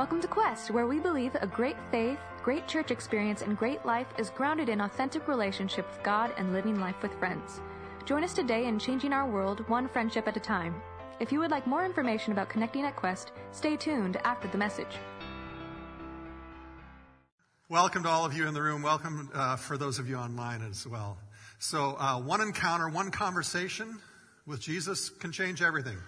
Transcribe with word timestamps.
Welcome 0.00 0.22
to 0.22 0.28
Quest, 0.28 0.70
where 0.70 0.86
we 0.86 0.98
believe 0.98 1.34
a 1.34 1.46
great 1.46 1.76
faith, 1.90 2.18
great 2.42 2.66
church 2.66 2.90
experience, 2.90 3.42
and 3.42 3.54
great 3.54 3.84
life 3.84 4.06
is 4.16 4.30
grounded 4.30 4.70
in 4.70 4.80
authentic 4.80 5.28
relationship 5.28 5.86
with 5.90 6.02
God 6.02 6.32
and 6.38 6.54
living 6.54 6.80
life 6.80 6.94
with 7.02 7.12
friends. 7.18 7.60
Join 8.06 8.24
us 8.24 8.32
today 8.32 8.64
in 8.64 8.78
changing 8.78 9.12
our 9.12 9.28
world 9.28 9.68
one 9.68 9.86
friendship 9.88 10.26
at 10.26 10.38
a 10.38 10.40
time. 10.40 10.80
If 11.20 11.30
you 11.30 11.38
would 11.40 11.50
like 11.50 11.66
more 11.66 11.84
information 11.84 12.32
about 12.32 12.48
connecting 12.48 12.86
at 12.86 12.96
Quest, 12.96 13.32
stay 13.52 13.76
tuned 13.76 14.16
after 14.24 14.48
the 14.48 14.56
message. 14.56 14.96
Welcome 17.68 18.04
to 18.04 18.08
all 18.08 18.24
of 18.24 18.32
you 18.32 18.48
in 18.48 18.54
the 18.54 18.62
room. 18.62 18.80
Welcome 18.80 19.28
uh, 19.34 19.56
for 19.56 19.76
those 19.76 19.98
of 19.98 20.08
you 20.08 20.16
online 20.16 20.62
as 20.62 20.86
well. 20.86 21.18
So, 21.58 21.98
uh, 21.98 22.18
one 22.18 22.40
encounter, 22.40 22.88
one 22.88 23.10
conversation 23.10 23.98
with 24.46 24.62
Jesus 24.62 25.10
can 25.10 25.30
change 25.30 25.60
everything. 25.60 25.98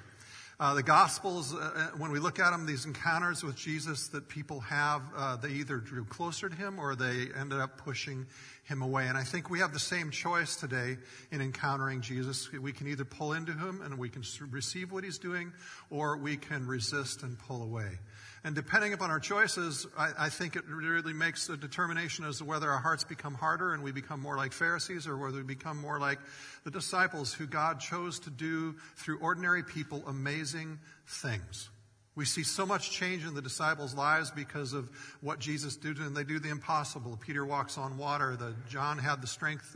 Uh, 0.61 0.75
the 0.75 0.83
Gospels, 0.83 1.55
uh, 1.55 1.59
uh, 1.75 1.87
when 1.97 2.13
we 2.13 2.19
look 2.19 2.39
at 2.39 2.51
them, 2.51 2.67
these 2.67 2.85
encounters 2.85 3.43
with 3.43 3.57
Jesus 3.57 4.09
that 4.09 4.29
people 4.29 4.61
have, 4.61 5.03
uh, 5.17 5.37
they 5.37 5.49
either 5.49 5.79
drew 5.79 6.05
closer 6.05 6.49
to 6.49 6.55
him 6.55 6.79
or 6.79 6.95
they 6.95 7.29
ended 7.39 7.59
up 7.59 7.79
pushing 7.79 8.27
him 8.65 8.83
away. 8.83 9.09
And 9.09 9.17
I 9.17 9.25
think 9.25 9.51
we 9.51 9.61
have 9.61 9.73
the 9.73 9.81
same 9.81 10.11
choice 10.11 10.57
today 10.57 10.99
in 11.31 11.41
encountering 11.41 12.01
Jesus. 12.01 12.53
We 12.53 12.73
can 12.73 12.87
either 12.87 13.05
pull 13.05 13.33
into 13.33 13.53
him 13.53 13.81
and 13.83 13.99
we 13.99 14.09
can 14.09 14.23
receive 14.51 14.93
what 14.93 15.05
he's 15.05 15.19
doing, 15.19 15.53
or 15.91 16.17
we 16.17 16.37
can 16.37 16.67
resist 16.67 17.23
and 17.23 17.39
pull 17.39 17.63
away. 17.63 17.99
And 18.45 18.57
depending 18.57 18.93
upon 18.93 19.11
our 19.11 19.21
choices, 19.21 19.87
I, 19.97 20.11
I, 20.19 20.29
think 20.29 20.57
it 20.57 20.65
really 20.67 21.13
makes 21.13 21.49
a 21.49 21.57
determination 21.57 22.25
as 22.25 22.39
to 22.39 22.45
whether 22.45 22.69
our 22.71 22.81
hearts 22.81 23.05
become 23.05 23.35
harder 23.35 23.73
and 23.73 23.85
we 23.85 23.93
become 23.93 24.19
more 24.19 24.37
like 24.37 24.53
Pharisees 24.53 25.07
or 25.07 25.17
whether 25.17 25.37
we 25.37 25.45
become 25.45 25.81
more 25.81 26.01
like 26.01 26.19
the 26.65 26.71
disciples 26.73 27.33
who 27.33 27.47
God 27.47 27.79
chose 27.79 28.19
to 28.21 28.31
do 28.31 28.75
through 28.97 29.21
ordinary 29.21 29.63
people 29.63 30.03
amazing 30.09 30.81
things. 31.07 31.71
We 32.15 32.27
see 32.27 32.43
so 32.43 32.67
much 32.67 32.91
change 32.91 33.25
in 33.25 33.33
the 33.35 33.41
disciples' 33.41 33.95
lives 33.95 34.31
because 34.31 34.75
of 34.75 34.91
what 35.23 35.39
Jesus 35.39 35.77
did, 35.77 35.97
and 35.97 36.15
they 36.15 36.25
do 36.25 36.39
the 36.39 36.51
impossible. 36.51 37.19
Peter 37.19 37.47
walks 37.47 37.79
on 37.79 37.97
water. 37.97 38.37
The, 38.37 38.55
John 38.69 38.99
had 38.99 39.23
the 39.23 39.27
strength 39.27 39.75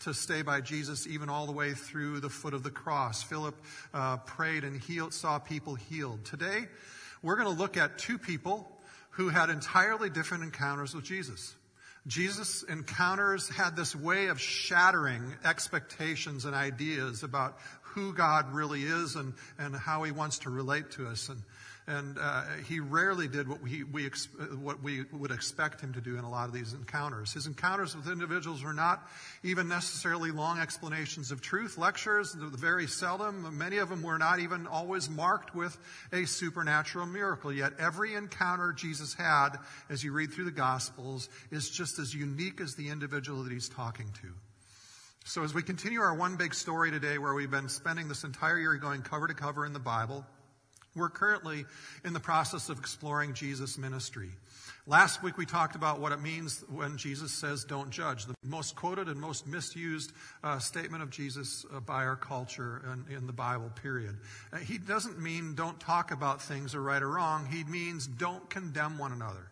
to 0.00 0.12
stay 0.12 0.42
by 0.42 0.60
Jesus 0.60 1.06
even 1.06 1.30
all 1.30 1.46
the 1.46 1.52
way 1.52 1.72
through 1.72 2.20
the 2.20 2.28
foot 2.28 2.52
of 2.52 2.62
the 2.62 2.70
cross. 2.70 3.22
Philip 3.22 3.54
uh, 3.94 4.18
prayed 4.18 4.64
and 4.64 4.78
healed, 4.78 5.14
saw 5.14 5.38
people 5.38 5.76
healed. 5.76 6.26
Today, 6.26 6.66
we're 7.22 7.36
going 7.36 7.54
to 7.54 7.60
look 7.60 7.76
at 7.76 7.98
two 7.98 8.18
people 8.18 8.70
who 9.10 9.28
had 9.28 9.50
entirely 9.50 10.10
different 10.10 10.44
encounters 10.44 10.94
with 10.94 11.04
Jesus. 11.04 11.54
Jesus' 12.06 12.62
encounters 12.62 13.48
had 13.48 13.76
this 13.76 13.94
way 13.94 14.28
of 14.28 14.40
shattering 14.40 15.34
expectations 15.44 16.44
and 16.44 16.54
ideas 16.54 17.22
about 17.22 17.58
who 17.82 18.14
God 18.14 18.52
really 18.52 18.82
is 18.82 19.16
and, 19.16 19.34
and 19.58 19.74
how 19.74 20.04
he 20.04 20.12
wants 20.12 20.38
to 20.40 20.50
relate 20.50 20.92
to 20.92 21.06
us. 21.08 21.28
And 21.28 21.42
and 21.88 22.18
uh, 22.20 22.42
he 22.68 22.80
rarely 22.80 23.28
did 23.28 23.48
what 23.48 23.62
we, 23.62 23.82
we 23.82 24.04
ex- 24.04 24.28
what 24.60 24.82
we 24.82 25.04
would 25.10 25.30
expect 25.30 25.80
him 25.80 25.94
to 25.94 26.02
do 26.02 26.18
in 26.18 26.24
a 26.24 26.30
lot 26.30 26.46
of 26.46 26.52
these 26.52 26.74
encounters. 26.74 27.32
His 27.32 27.46
encounters 27.46 27.96
with 27.96 28.08
individuals 28.08 28.62
were 28.62 28.74
not 28.74 29.08
even 29.42 29.68
necessarily 29.68 30.30
long 30.30 30.58
explanations 30.58 31.30
of 31.30 31.40
truth, 31.40 31.78
lectures, 31.78 32.34
very 32.34 32.86
seldom. 32.86 33.56
Many 33.56 33.78
of 33.78 33.88
them 33.88 34.02
were 34.02 34.18
not 34.18 34.38
even 34.38 34.66
always 34.66 35.08
marked 35.08 35.54
with 35.54 35.78
a 36.12 36.26
supernatural 36.26 37.06
miracle. 37.06 37.50
Yet 37.50 37.72
every 37.78 38.14
encounter 38.14 38.74
Jesus 38.74 39.14
had, 39.14 39.56
as 39.88 40.04
you 40.04 40.12
read 40.12 40.30
through 40.30 40.44
the 40.44 40.50
Gospels, 40.50 41.30
is 41.50 41.70
just 41.70 41.98
as 41.98 42.14
unique 42.14 42.60
as 42.60 42.74
the 42.74 42.90
individual 42.90 43.44
that 43.44 43.52
he's 43.52 43.70
talking 43.70 44.08
to. 44.20 44.28
So 45.24 45.42
as 45.42 45.54
we 45.54 45.62
continue 45.62 46.00
our 46.00 46.14
one 46.14 46.36
big 46.36 46.52
story 46.52 46.90
today, 46.90 47.16
where 47.16 47.32
we've 47.32 47.50
been 47.50 47.70
spending 47.70 48.08
this 48.08 48.24
entire 48.24 48.58
year 48.58 48.74
going 48.76 49.00
cover 49.00 49.26
to 49.26 49.34
cover 49.34 49.64
in 49.64 49.72
the 49.72 49.78
Bible, 49.78 50.26
we're 50.98 51.08
currently 51.08 51.64
in 52.04 52.12
the 52.12 52.20
process 52.20 52.68
of 52.68 52.78
exploring 52.78 53.34
Jesus' 53.34 53.78
ministry. 53.78 54.30
Last 54.86 55.22
week 55.22 55.36
we 55.36 55.44
talked 55.44 55.76
about 55.76 56.00
what 56.00 56.12
it 56.12 56.20
means 56.22 56.64
when 56.70 56.96
Jesus 56.96 57.30
says, 57.30 57.64
don't 57.64 57.90
judge. 57.90 58.24
The 58.24 58.34
most 58.42 58.74
quoted 58.74 59.08
and 59.08 59.20
most 59.20 59.46
misused 59.46 60.12
uh, 60.42 60.58
statement 60.58 61.02
of 61.02 61.10
Jesus 61.10 61.66
uh, 61.74 61.80
by 61.80 62.04
our 62.04 62.16
culture 62.16 62.82
in, 62.92 63.14
in 63.14 63.26
the 63.26 63.32
Bible, 63.34 63.70
period. 63.82 64.16
Uh, 64.50 64.56
he 64.56 64.78
doesn't 64.78 65.20
mean 65.20 65.54
don't 65.54 65.78
talk 65.78 66.10
about 66.10 66.40
things 66.40 66.74
are 66.74 66.80
right 66.80 67.02
or 67.02 67.10
wrong. 67.10 67.46
He 67.46 67.64
means 67.64 68.06
don't 68.06 68.48
condemn 68.48 68.96
one 68.96 69.12
another. 69.12 69.50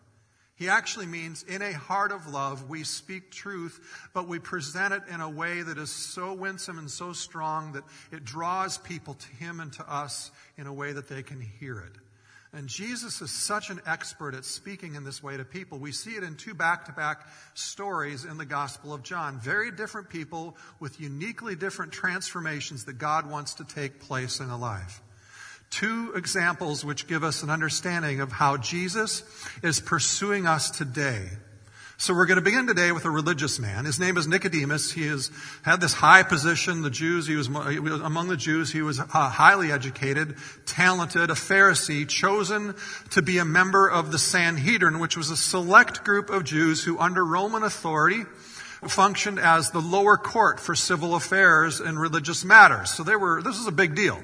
He 0.57 0.69
actually 0.69 1.05
means 1.05 1.43
in 1.43 1.61
a 1.61 1.71
heart 1.71 2.11
of 2.11 2.27
love, 2.27 2.67
we 2.67 2.83
speak 2.83 3.29
truth, 3.29 3.79
but 4.13 4.27
we 4.27 4.39
present 4.39 4.91
it 4.91 5.03
in 5.13 5.21
a 5.21 5.29
way 5.29 5.61
that 5.61 5.77
is 5.77 5.91
so 5.91 6.33
winsome 6.33 6.79
and 6.79 6.89
so 6.89 7.13
strong 7.13 7.73
that 7.73 7.83
it 8.11 8.25
draws 8.25 8.79
people 8.79 9.13
to 9.13 9.27
Him 9.35 9.59
and 9.59 9.71
to 9.73 9.87
us 9.91 10.31
in 10.57 10.65
a 10.65 10.73
way 10.73 10.93
that 10.93 11.07
they 11.07 11.21
can 11.21 11.39
hear 11.39 11.79
it. 11.79 11.93
And 12.53 12.67
Jesus 12.67 13.21
is 13.21 13.29
such 13.29 13.69
an 13.69 13.81
expert 13.85 14.33
at 14.33 14.45
speaking 14.45 14.95
in 14.95 15.03
this 15.03 15.21
way 15.21 15.37
to 15.37 15.45
people. 15.45 15.77
We 15.77 15.91
see 15.91 16.15
it 16.15 16.23
in 16.23 16.35
two 16.35 16.55
back 16.55 16.85
to 16.85 16.91
back 16.91 17.27
stories 17.53 18.25
in 18.25 18.37
the 18.37 18.45
Gospel 18.45 18.93
of 18.93 19.03
John. 19.03 19.39
Very 19.39 19.69
different 19.69 20.09
people 20.09 20.57
with 20.79 20.99
uniquely 20.99 21.55
different 21.55 21.91
transformations 21.91 22.85
that 22.85 22.97
God 22.97 23.29
wants 23.29 23.55
to 23.55 23.63
take 23.63 23.99
place 23.99 24.39
in 24.39 24.49
a 24.49 24.57
life 24.57 25.01
two 25.69 26.13
examples 26.15 26.83
which 26.83 27.07
give 27.07 27.23
us 27.23 27.43
an 27.43 27.49
understanding 27.49 28.19
of 28.19 28.31
how 28.31 28.57
Jesus 28.57 29.23
is 29.61 29.79
pursuing 29.79 30.47
us 30.47 30.71
today. 30.71 31.29
So 31.99 32.13
we're 32.13 32.27
going 32.27 32.37
to 32.37 32.43
begin 32.43 32.67
today 32.67 32.91
with 32.91 33.05
a 33.05 33.09
religious 33.09 33.57
man. 33.57 33.85
His 33.85 33.99
name 33.99 34.17
is 34.17 34.27
Nicodemus. 34.27 34.91
He 34.91 35.07
has 35.07 35.31
had 35.63 35.81
this 35.81 35.93
high 35.93 36.21
position. 36.21 36.83
The 36.83 36.91
Jews, 36.91 37.25
he 37.25 37.35
was, 37.35 37.47
among 37.47 38.27
the 38.27 38.37
Jews. 38.37 38.71
He 38.71 38.83
was 38.83 38.99
uh, 38.99 39.05
highly 39.05 39.71
educated, 39.71 40.35
talented, 40.67 41.31
a 41.31 41.33
Pharisee, 41.33 42.07
chosen 42.07 42.75
to 43.11 43.23
be 43.23 43.39
a 43.39 43.45
member 43.45 43.89
of 43.89 44.11
the 44.11 44.19
Sanhedrin, 44.19 44.99
which 44.99 45.17
was 45.17 45.31
a 45.31 45.37
select 45.37 46.03
group 46.03 46.29
of 46.29 46.43
Jews 46.43 46.83
who, 46.83 46.99
under 46.99 47.25
Roman 47.25 47.63
authority, 47.63 48.25
functioned 48.87 49.39
as 49.39 49.71
the 49.71 49.81
lower 49.81 50.17
court 50.17 50.59
for 50.59 50.75
civil 50.75 51.15
affairs 51.15 51.79
and 51.79 51.99
religious 51.99 52.45
matters. 52.45 52.91
So 52.91 53.01
they 53.01 53.15
were, 53.15 53.41
this 53.41 53.57
is 53.57 53.65
a 53.65 53.71
big 53.71 53.95
deal. 53.95 54.21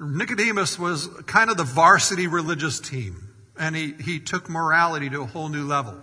Nicodemus 0.00 0.78
was 0.78 1.08
kind 1.26 1.50
of 1.50 1.58
the 1.58 1.64
varsity 1.64 2.26
religious 2.26 2.80
team, 2.80 3.28
and 3.58 3.76
he, 3.76 3.92
he 4.00 4.18
took 4.18 4.48
morality 4.48 5.10
to 5.10 5.22
a 5.22 5.26
whole 5.26 5.50
new 5.50 5.66
level. 5.66 5.94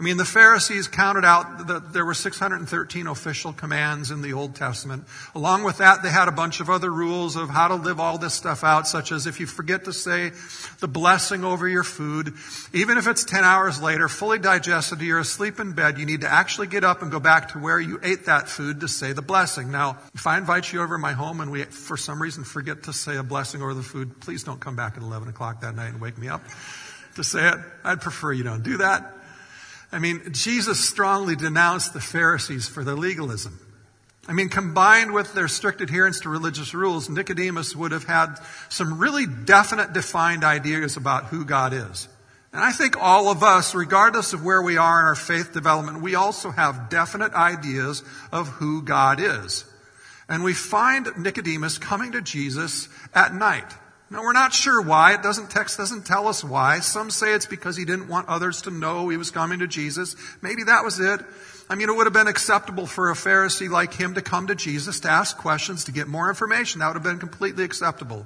I 0.00 0.04
mean, 0.04 0.16
the 0.16 0.24
Pharisees 0.24 0.86
counted 0.86 1.24
out 1.24 1.66
that 1.66 1.92
there 1.92 2.04
were 2.04 2.14
613 2.14 3.08
official 3.08 3.52
commands 3.52 4.12
in 4.12 4.22
the 4.22 4.32
Old 4.32 4.54
Testament. 4.54 5.04
Along 5.34 5.64
with 5.64 5.78
that, 5.78 6.04
they 6.04 6.10
had 6.10 6.28
a 6.28 6.32
bunch 6.32 6.60
of 6.60 6.70
other 6.70 6.88
rules 6.88 7.34
of 7.34 7.50
how 7.50 7.66
to 7.66 7.74
live 7.74 7.98
all 7.98 8.16
this 8.16 8.32
stuff 8.32 8.62
out, 8.62 8.86
such 8.86 9.10
as 9.10 9.26
if 9.26 9.40
you 9.40 9.46
forget 9.46 9.86
to 9.86 9.92
say 9.92 10.30
the 10.78 10.86
blessing 10.86 11.42
over 11.42 11.66
your 11.66 11.82
food, 11.82 12.34
even 12.72 12.96
if 12.96 13.08
it's 13.08 13.24
10 13.24 13.42
hours 13.42 13.82
later, 13.82 14.06
fully 14.08 14.38
digested, 14.38 15.00
you're 15.00 15.18
asleep 15.18 15.58
in 15.58 15.72
bed, 15.72 15.98
you 15.98 16.06
need 16.06 16.20
to 16.20 16.32
actually 16.32 16.68
get 16.68 16.84
up 16.84 17.02
and 17.02 17.10
go 17.10 17.18
back 17.18 17.48
to 17.48 17.58
where 17.58 17.80
you 17.80 17.98
ate 18.04 18.26
that 18.26 18.48
food 18.48 18.80
to 18.80 18.88
say 18.88 19.12
the 19.12 19.22
blessing. 19.22 19.72
Now, 19.72 19.98
if 20.14 20.28
I 20.28 20.38
invite 20.38 20.72
you 20.72 20.80
over 20.80 20.94
to 20.94 21.00
my 21.00 21.12
home 21.12 21.40
and 21.40 21.50
we, 21.50 21.64
for 21.64 21.96
some 21.96 22.22
reason, 22.22 22.44
forget 22.44 22.84
to 22.84 22.92
say 22.92 23.16
a 23.16 23.24
blessing 23.24 23.62
over 23.62 23.74
the 23.74 23.82
food, 23.82 24.20
please 24.20 24.44
don't 24.44 24.60
come 24.60 24.76
back 24.76 24.96
at 24.96 25.02
11 25.02 25.28
o'clock 25.28 25.62
that 25.62 25.74
night 25.74 25.88
and 25.88 26.00
wake 26.00 26.18
me 26.18 26.28
up 26.28 26.42
to 27.16 27.24
say 27.24 27.48
it. 27.48 27.58
I'd 27.82 28.00
prefer 28.00 28.32
you 28.32 28.44
don't 28.44 28.62
do 28.62 28.76
that. 28.76 29.17
I 29.90 29.98
mean, 29.98 30.32
Jesus 30.32 30.86
strongly 30.86 31.34
denounced 31.34 31.94
the 31.94 32.00
Pharisees 32.00 32.68
for 32.68 32.84
their 32.84 32.94
legalism. 32.94 33.58
I 34.28 34.34
mean, 34.34 34.50
combined 34.50 35.14
with 35.14 35.32
their 35.32 35.48
strict 35.48 35.80
adherence 35.80 36.20
to 36.20 36.28
religious 36.28 36.74
rules, 36.74 37.08
Nicodemus 37.08 37.74
would 37.74 37.92
have 37.92 38.04
had 38.04 38.38
some 38.68 38.98
really 38.98 39.24
definite, 39.26 39.94
defined 39.94 40.44
ideas 40.44 40.98
about 40.98 41.26
who 41.26 41.46
God 41.46 41.72
is. 41.72 42.08
And 42.52 42.62
I 42.62 42.72
think 42.72 42.96
all 43.00 43.30
of 43.30 43.42
us, 43.42 43.74
regardless 43.74 44.34
of 44.34 44.44
where 44.44 44.60
we 44.60 44.76
are 44.76 45.00
in 45.00 45.06
our 45.06 45.14
faith 45.14 45.52
development, 45.52 46.02
we 46.02 46.14
also 46.14 46.50
have 46.50 46.90
definite 46.90 47.32
ideas 47.32 48.02
of 48.30 48.48
who 48.48 48.82
God 48.82 49.20
is. 49.20 49.64
And 50.28 50.44
we 50.44 50.52
find 50.52 51.08
Nicodemus 51.16 51.78
coming 51.78 52.12
to 52.12 52.20
Jesus 52.20 52.88
at 53.14 53.34
night. 53.34 53.72
Now 54.10 54.22
we're 54.22 54.32
not 54.32 54.54
sure 54.54 54.80
why. 54.80 55.14
It 55.14 55.22
doesn't, 55.22 55.50
text 55.50 55.76
doesn't 55.76 56.06
tell 56.06 56.28
us 56.28 56.42
why. 56.42 56.80
Some 56.80 57.10
say 57.10 57.34
it's 57.34 57.46
because 57.46 57.76
he 57.76 57.84
didn't 57.84 58.08
want 58.08 58.28
others 58.28 58.62
to 58.62 58.70
know 58.70 59.08
he 59.10 59.18
was 59.18 59.30
coming 59.30 59.58
to 59.58 59.66
Jesus. 59.66 60.16
Maybe 60.40 60.64
that 60.64 60.82
was 60.82 60.98
it. 60.98 61.20
I 61.70 61.74
mean, 61.74 61.90
it 61.90 61.94
would 61.94 62.06
have 62.06 62.14
been 62.14 62.28
acceptable 62.28 62.86
for 62.86 63.10
a 63.10 63.14
Pharisee 63.14 63.68
like 63.68 63.92
him 63.92 64.14
to 64.14 64.22
come 64.22 64.46
to 64.46 64.54
Jesus 64.54 65.00
to 65.00 65.10
ask 65.10 65.36
questions, 65.36 65.84
to 65.84 65.92
get 65.92 66.08
more 66.08 66.30
information. 66.30 66.78
That 66.78 66.86
would 66.86 66.94
have 66.94 67.02
been 67.02 67.18
completely 67.18 67.64
acceptable. 67.64 68.24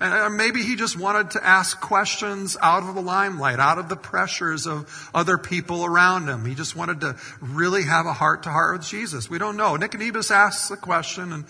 And 0.00 0.12
uh, 0.12 0.30
maybe 0.30 0.62
he 0.62 0.74
just 0.74 0.98
wanted 0.98 1.32
to 1.32 1.46
ask 1.46 1.80
questions 1.80 2.56
out 2.60 2.82
of 2.82 2.96
the 2.96 3.00
limelight, 3.00 3.60
out 3.60 3.78
of 3.78 3.88
the 3.88 3.96
pressures 3.96 4.66
of 4.66 5.10
other 5.14 5.38
people 5.38 5.84
around 5.84 6.26
him. 6.26 6.44
He 6.44 6.56
just 6.56 6.74
wanted 6.74 7.02
to 7.02 7.16
really 7.40 7.84
have 7.84 8.06
a 8.06 8.12
heart 8.12 8.42
to 8.44 8.50
heart 8.50 8.78
with 8.78 8.88
Jesus. 8.88 9.30
We 9.30 9.38
don't 9.38 9.56
know. 9.56 9.76
Nicodemus 9.76 10.32
asks 10.32 10.68
the 10.68 10.76
question 10.76 11.32
and 11.32 11.44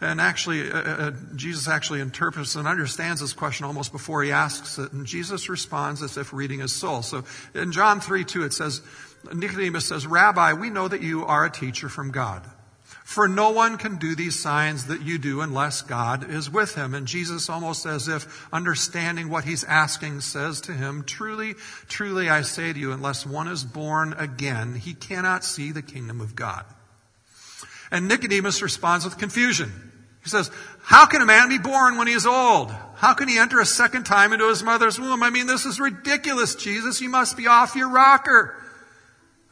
and 0.00 0.20
actually, 0.20 0.70
uh, 0.70 0.76
uh, 0.76 0.80
uh, 0.80 1.10
Jesus 1.34 1.68
actually 1.68 2.00
interprets 2.00 2.54
and 2.54 2.68
understands 2.68 3.20
this 3.20 3.32
question 3.32 3.64
almost 3.64 3.92
before 3.92 4.22
he 4.22 4.30
asks 4.30 4.78
it. 4.78 4.92
And 4.92 5.06
Jesus 5.06 5.48
responds 5.48 6.02
as 6.02 6.16
if 6.16 6.32
reading 6.32 6.60
his 6.60 6.72
soul. 6.72 7.02
So 7.02 7.24
in 7.54 7.72
John 7.72 8.00
3 8.00 8.24
2, 8.24 8.44
it 8.44 8.52
says, 8.52 8.82
Nicodemus 9.32 9.86
says, 9.86 10.06
Rabbi, 10.06 10.52
we 10.52 10.70
know 10.70 10.86
that 10.86 11.02
you 11.02 11.24
are 11.24 11.44
a 11.44 11.50
teacher 11.50 11.88
from 11.88 12.10
God. 12.10 12.42
For 13.04 13.28
no 13.28 13.50
one 13.50 13.78
can 13.78 13.96
do 13.96 14.16
these 14.16 14.38
signs 14.38 14.86
that 14.86 15.00
you 15.00 15.18
do 15.18 15.40
unless 15.40 15.82
God 15.82 16.28
is 16.28 16.50
with 16.50 16.74
him. 16.74 16.92
And 16.92 17.06
Jesus, 17.06 17.48
almost 17.48 17.86
as 17.86 18.08
if 18.08 18.52
understanding 18.52 19.30
what 19.30 19.44
he's 19.44 19.64
asking, 19.64 20.20
says 20.20 20.60
to 20.62 20.72
him, 20.72 21.04
Truly, 21.04 21.54
truly, 21.88 22.28
I 22.28 22.42
say 22.42 22.72
to 22.72 22.78
you, 22.78 22.92
unless 22.92 23.24
one 23.24 23.48
is 23.48 23.64
born 23.64 24.12
again, 24.14 24.74
he 24.74 24.92
cannot 24.92 25.44
see 25.44 25.70
the 25.70 25.82
kingdom 25.82 26.20
of 26.20 26.34
God. 26.34 26.64
And 27.90 28.08
Nicodemus 28.08 28.60
responds 28.60 29.04
with 29.04 29.18
confusion. 29.18 29.85
He 30.26 30.30
says, 30.30 30.50
How 30.82 31.06
can 31.06 31.22
a 31.22 31.24
man 31.24 31.48
be 31.48 31.58
born 31.58 31.98
when 31.98 32.08
he 32.08 32.12
is 32.12 32.26
old? 32.26 32.72
How 32.96 33.14
can 33.14 33.28
he 33.28 33.38
enter 33.38 33.60
a 33.60 33.64
second 33.64 34.06
time 34.06 34.32
into 34.32 34.48
his 34.48 34.60
mother's 34.60 34.98
womb? 34.98 35.22
I 35.22 35.30
mean, 35.30 35.46
this 35.46 35.64
is 35.64 35.78
ridiculous, 35.78 36.56
Jesus. 36.56 37.00
You 37.00 37.08
must 37.08 37.36
be 37.36 37.46
off 37.46 37.76
your 37.76 37.88
rocker. 37.88 38.60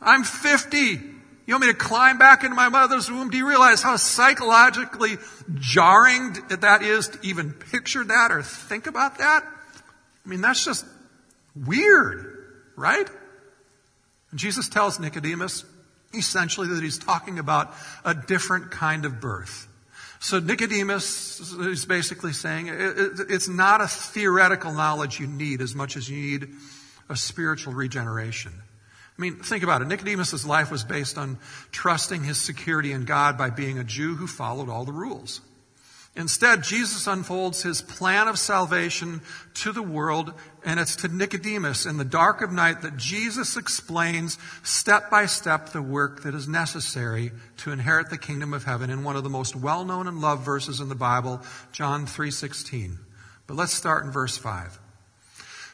I'm 0.01 0.25
50. 0.25 0.77
You 0.77 1.55
want 1.55 1.61
me 1.61 1.69
to 1.69 1.79
climb 1.79 2.19
back 2.19 2.43
into 2.43 2.57
my 2.57 2.69
mother's 2.71 3.09
womb? 3.09 3.31
Do 3.31 3.37
you 3.37 3.47
realize 3.47 3.83
how 3.83 3.95
psychologically 3.95 5.19
jarring 5.55 6.33
that 6.49 6.83
is 6.83 7.07
to 7.11 7.19
even 7.23 7.53
picture 7.53 8.03
that 8.03 8.33
or 8.33 8.43
think 8.43 8.89
about 8.89 9.19
that? 9.19 9.45
I 9.45 10.29
mean, 10.29 10.41
that's 10.41 10.65
just 10.65 10.85
weird, 11.55 12.49
right? 12.75 13.09
And 14.33 14.41
Jesus 14.41 14.69
tells 14.69 14.99
Nicodemus 14.99 15.65
essentially 16.13 16.67
that 16.67 16.83
he's 16.83 16.99
talking 16.99 17.39
about 17.39 17.73
a 18.05 18.13
different 18.13 18.73
kind 18.73 19.05
of 19.05 19.21
birth. 19.21 19.69
So 20.25 20.39
Nicodemus 20.39 21.53
is 21.53 21.85
basically 21.85 22.33
saying 22.33 22.71
it's 22.71 23.47
not 23.47 23.83
a 23.83 23.87
theoretical 23.87 24.73
knowledge 24.73 25.21
you 25.21 25.27
need 25.27 25.61
as 25.61 25.75
much 25.75 25.99
as 25.99 26.09
you 26.09 26.17
need 26.17 26.49
a 27.11 27.15
spiritual 27.15 27.75
regeneration. 27.75 28.51
I 28.57 29.21
mean, 29.21 29.37
think 29.37 29.63
about 29.63 29.83
it. 29.83 29.89
Nicodemus' 29.89 30.47
life 30.47 30.71
was 30.71 30.83
based 30.83 31.19
on 31.19 31.37
trusting 31.73 32.25
his 32.25 32.39
security 32.39 32.91
in 32.93 33.05
God 33.05 33.37
by 33.37 33.51
being 33.51 33.79
a 33.79 33.85
Jew 33.85 34.15
who 34.15 34.27
followed 34.27 34.71
all 34.71 34.87
the 34.87 34.93
rules. 34.93 35.43
Instead, 36.17 36.63
Jesus 36.63 37.09
unfolds 37.09 37.65
his 37.65 37.83
plan 37.83 38.29
of 38.29 38.39
salvation 38.39 39.21
to 39.55 39.73
the 39.73 39.83
world, 39.83 40.33
and 40.65 40.79
it's 40.79 40.95
to 40.97 41.09
Nicodemus 41.09 41.87
in 41.87 41.97
the 41.97 42.05
dark 42.05 42.41
of 42.41 42.53
night 42.53 42.83
that 42.83 42.97
Jesus 42.97 43.57
explains 43.57 44.39
step 44.63 45.11
by 45.11 45.27
step 45.27 45.71
the 45.71 45.83
work 45.83 46.23
that 46.23 46.35
is 46.35 46.47
necessary 46.47 47.33
to 47.57 47.73
inherit 47.73 48.11
the 48.11 48.19
kingdom 48.19 48.55
of 48.55 48.63
heaven 48.63 48.91
in 48.91 49.03
one 49.03 49.17
of 49.17 49.25
the 49.25 49.31
most 49.31 49.57
well-known 49.57 50.07
and 50.07 50.21
loved 50.21 50.45
verses 50.45 50.79
in 50.79 50.89
the 50.89 50.95
Bible, 50.95 51.41
John 51.73 52.07
3:16. 52.07 53.01
But 53.49 53.57
let's 53.57 53.75
start 53.75 54.05
in 54.05 54.13
verse 54.13 54.37
5. 54.39 54.79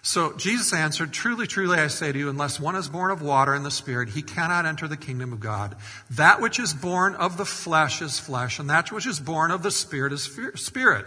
So 0.02 0.32
Jesus 0.36 0.72
answered, 0.72 1.12
Truly, 1.12 1.46
truly, 1.46 1.78
I 1.78 1.88
say 1.88 2.10
to 2.10 2.18
you, 2.18 2.30
unless 2.30 2.58
one 2.58 2.74
is 2.74 2.88
born 2.88 3.10
of 3.10 3.20
water 3.20 3.52
and 3.52 3.64
the 3.64 3.70
Spirit, 3.70 4.08
he 4.10 4.22
cannot 4.22 4.64
enter 4.64 4.88
the 4.88 4.96
kingdom 4.96 5.32
of 5.32 5.40
God. 5.40 5.76
That 6.10 6.40
which 6.40 6.58
is 6.58 6.72
born 6.72 7.14
of 7.14 7.36
the 7.36 7.44
flesh 7.44 8.00
is 8.00 8.18
flesh, 8.18 8.58
and 8.58 8.70
that 8.70 8.90
which 8.90 9.06
is 9.06 9.20
born 9.20 9.50
of 9.50 9.62
the 9.62 9.70
Spirit 9.70 10.14
is 10.14 10.22
spirit. 10.54 11.06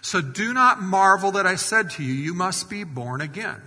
So 0.00 0.22
do 0.22 0.54
not 0.54 0.80
marvel 0.80 1.32
that 1.32 1.46
I 1.46 1.56
said 1.56 1.90
to 1.90 2.02
you, 2.02 2.14
you 2.14 2.32
must 2.32 2.70
be 2.70 2.84
born 2.84 3.20
again. 3.20 3.60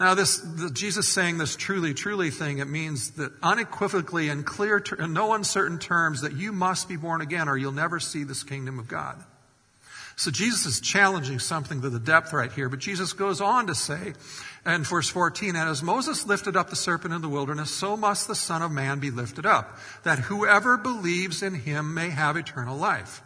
Now, 0.00 0.14
this 0.14 0.38
the, 0.38 0.68
Jesus 0.68 1.08
saying 1.08 1.38
this 1.38 1.54
truly, 1.56 1.94
truly 1.94 2.30
thing, 2.30 2.58
it 2.58 2.68
means 2.68 3.12
that 3.12 3.32
unequivocally 3.42 4.28
and 4.28 4.44
clear, 4.44 4.82
in 4.98 5.12
no 5.12 5.32
uncertain 5.32 5.78
terms, 5.78 6.22
that 6.22 6.32
you 6.34 6.52
must 6.52 6.88
be 6.88 6.96
born 6.96 7.20
again, 7.20 7.48
or 7.48 7.56
you'll 7.56 7.72
never 7.72 8.00
see 8.00 8.24
this 8.24 8.42
kingdom 8.42 8.80
of 8.80 8.88
God. 8.88 9.22
So 10.18 10.30
Jesus 10.30 10.64
is 10.64 10.80
challenging 10.80 11.38
something 11.38 11.82
to 11.82 11.90
the 11.90 12.00
depth 12.00 12.32
right 12.32 12.50
here, 12.50 12.70
but 12.70 12.78
Jesus 12.78 13.12
goes 13.12 13.42
on 13.42 13.66
to 13.66 13.74
say 13.74 14.14
in 14.64 14.82
verse 14.82 15.10
14, 15.10 15.54
and 15.54 15.68
as 15.68 15.82
Moses 15.82 16.26
lifted 16.26 16.56
up 16.56 16.70
the 16.70 16.76
serpent 16.76 17.12
in 17.12 17.20
the 17.20 17.28
wilderness, 17.28 17.70
so 17.70 17.98
must 17.98 18.26
the 18.26 18.34
Son 18.34 18.62
of 18.62 18.72
Man 18.72 18.98
be 18.98 19.10
lifted 19.10 19.44
up, 19.44 19.78
that 20.04 20.20
whoever 20.20 20.78
believes 20.78 21.42
in 21.42 21.52
him 21.52 21.92
may 21.92 22.08
have 22.08 22.38
eternal 22.38 22.78
life. 22.78 23.22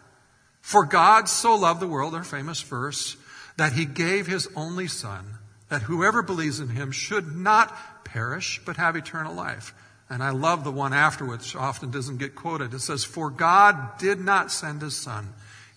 For 0.60 0.84
God 0.84 1.28
so 1.28 1.54
loved 1.54 1.78
the 1.80 1.86
world, 1.86 2.12
our 2.12 2.24
famous 2.24 2.60
verse, 2.60 3.16
that 3.56 3.72
he 3.72 3.84
gave 3.84 4.26
his 4.26 4.48
only 4.56 4.88
Son, 4.88 5.38
that 5.68 5.82
whoever 5.82 6.22
believes 6.22 6.58
in 6.58 6.70
him 6.70 6.90
should 6.90 7.36
not 7.36 8.04
perish, 8.04 8.60
but 8.66 8.76
have 8.78 8.96
eternal 8.96 9.34
life. 9.34 9.72
And 10.08 10.24
I 10.24 10.30
love 10.30 10.64
the 10.64 10.72
one 10.72 10.92
afterwards, 10.92 11.54
often 11.54 11.92
doesn't 11.92 12.18
get 12.18 12.34
quoted. 12.34 12.74
It 12.74 12.80
says, 12.80 13.04
For 13.04 13.30
God 13.30 13.96
did 13.98 14.18
not 14.18 14.50
send 14.50 14.82
his 14.82 14.96
Son 14.96 15.28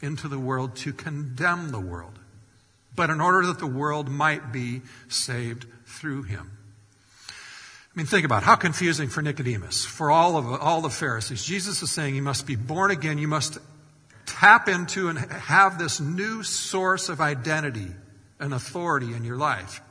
into 0.03 0.27
the 0.27 0.37
world 0.37 0.75
to 0.75 0.93
condemn 0.93 1.71
the 1.71 1.79
world, 1.79 2.19
but 2.95 3.09
in 3.09 3.21
order 3.21 3.47
that 3.47 3.57
the 3.57 3.65
world 3.65 4.09
might 4.09 4.51
be 4.51 4.81
saved 5.07 5.65
through 5.85 6.23
him. 6.23 6.51
I 7.29 7.33
mean, 7.95 8.05
think 8.05 8.25
about 8.25 8.43
it. 8.43 8.45
how 8.45 8.55
confusing 8.55 9.07
for 9.07 9.21
Nicodemus, 9.21 9.85
for 9.85 10.11
all 10.11 10.35
of 10.35 10.47
all 10.61 10.81
the 10.81 10.89
Pharisees. 10.89 11.43
Jesus 11.43 11.81
is 11.81 11.91
saying 11.91 12.15
you 12.15 12.23
must 12.23 12.45
be 12.45 12.55
born 12.55 12.91
again. 12.91 13.17
You 13.17 13.27
must 13.27 13.59
tap 14.25 14.67
into 14.67 15.09
and 15.09 15.17
have 15.17 15.77
this 15.77 15.99
new 15.99 16.43
source 16.43 17.09
of 17.09 17.21
identity 17.21 17.87
and 18.39 18.53
authority 18.53 19.13
in 19.13 19.23
your 19.23 19.37
life. 19.37 19.81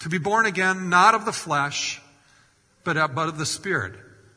To 0.00 0.08
be 0.08 0.18
born 0.18 0.46
again, 0.46 0.88
not 0.88 1.14
of 1.14 1.26
the 1.26 1.32
flesh, 1.32 2.00
but 2.82 2.96
of 2.96 3.38
the 3.38 3.46
Spirit. 3.46 3.94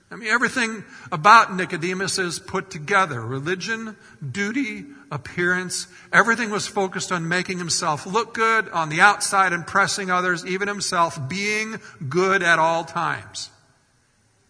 I 0.10 0.16
mean, 0.16 0.30
everything 0.30 0.86
about 1.12 1.54
Nicodemus 1.54 2.18
is 2.18 2.40
put 2.40 2.70
together 2.70 3.20
religion, 3.20 3.98
duty, 4.32 4.86
appearance. 5.12 5.88
Everything 6.14 6.50
was 6.50 6.66
focused 6.66 7.12
on 7.12 7.28
making 7.28 7.58
himself 7.58 8.06
look 8.06 8.34
good 8.34 8.70
on 8.70 8.88
the 8.88 9.02
outside, 9.02 9.52
impressing 9.52 10.10
others, 10.10 10.46
even 10.46 10.70
himself 10.70 11.20
being 11.28 11.82
good 12.08 12.42
at 12.42 12.58
all 12.58 12.86
times. 12.86 13.50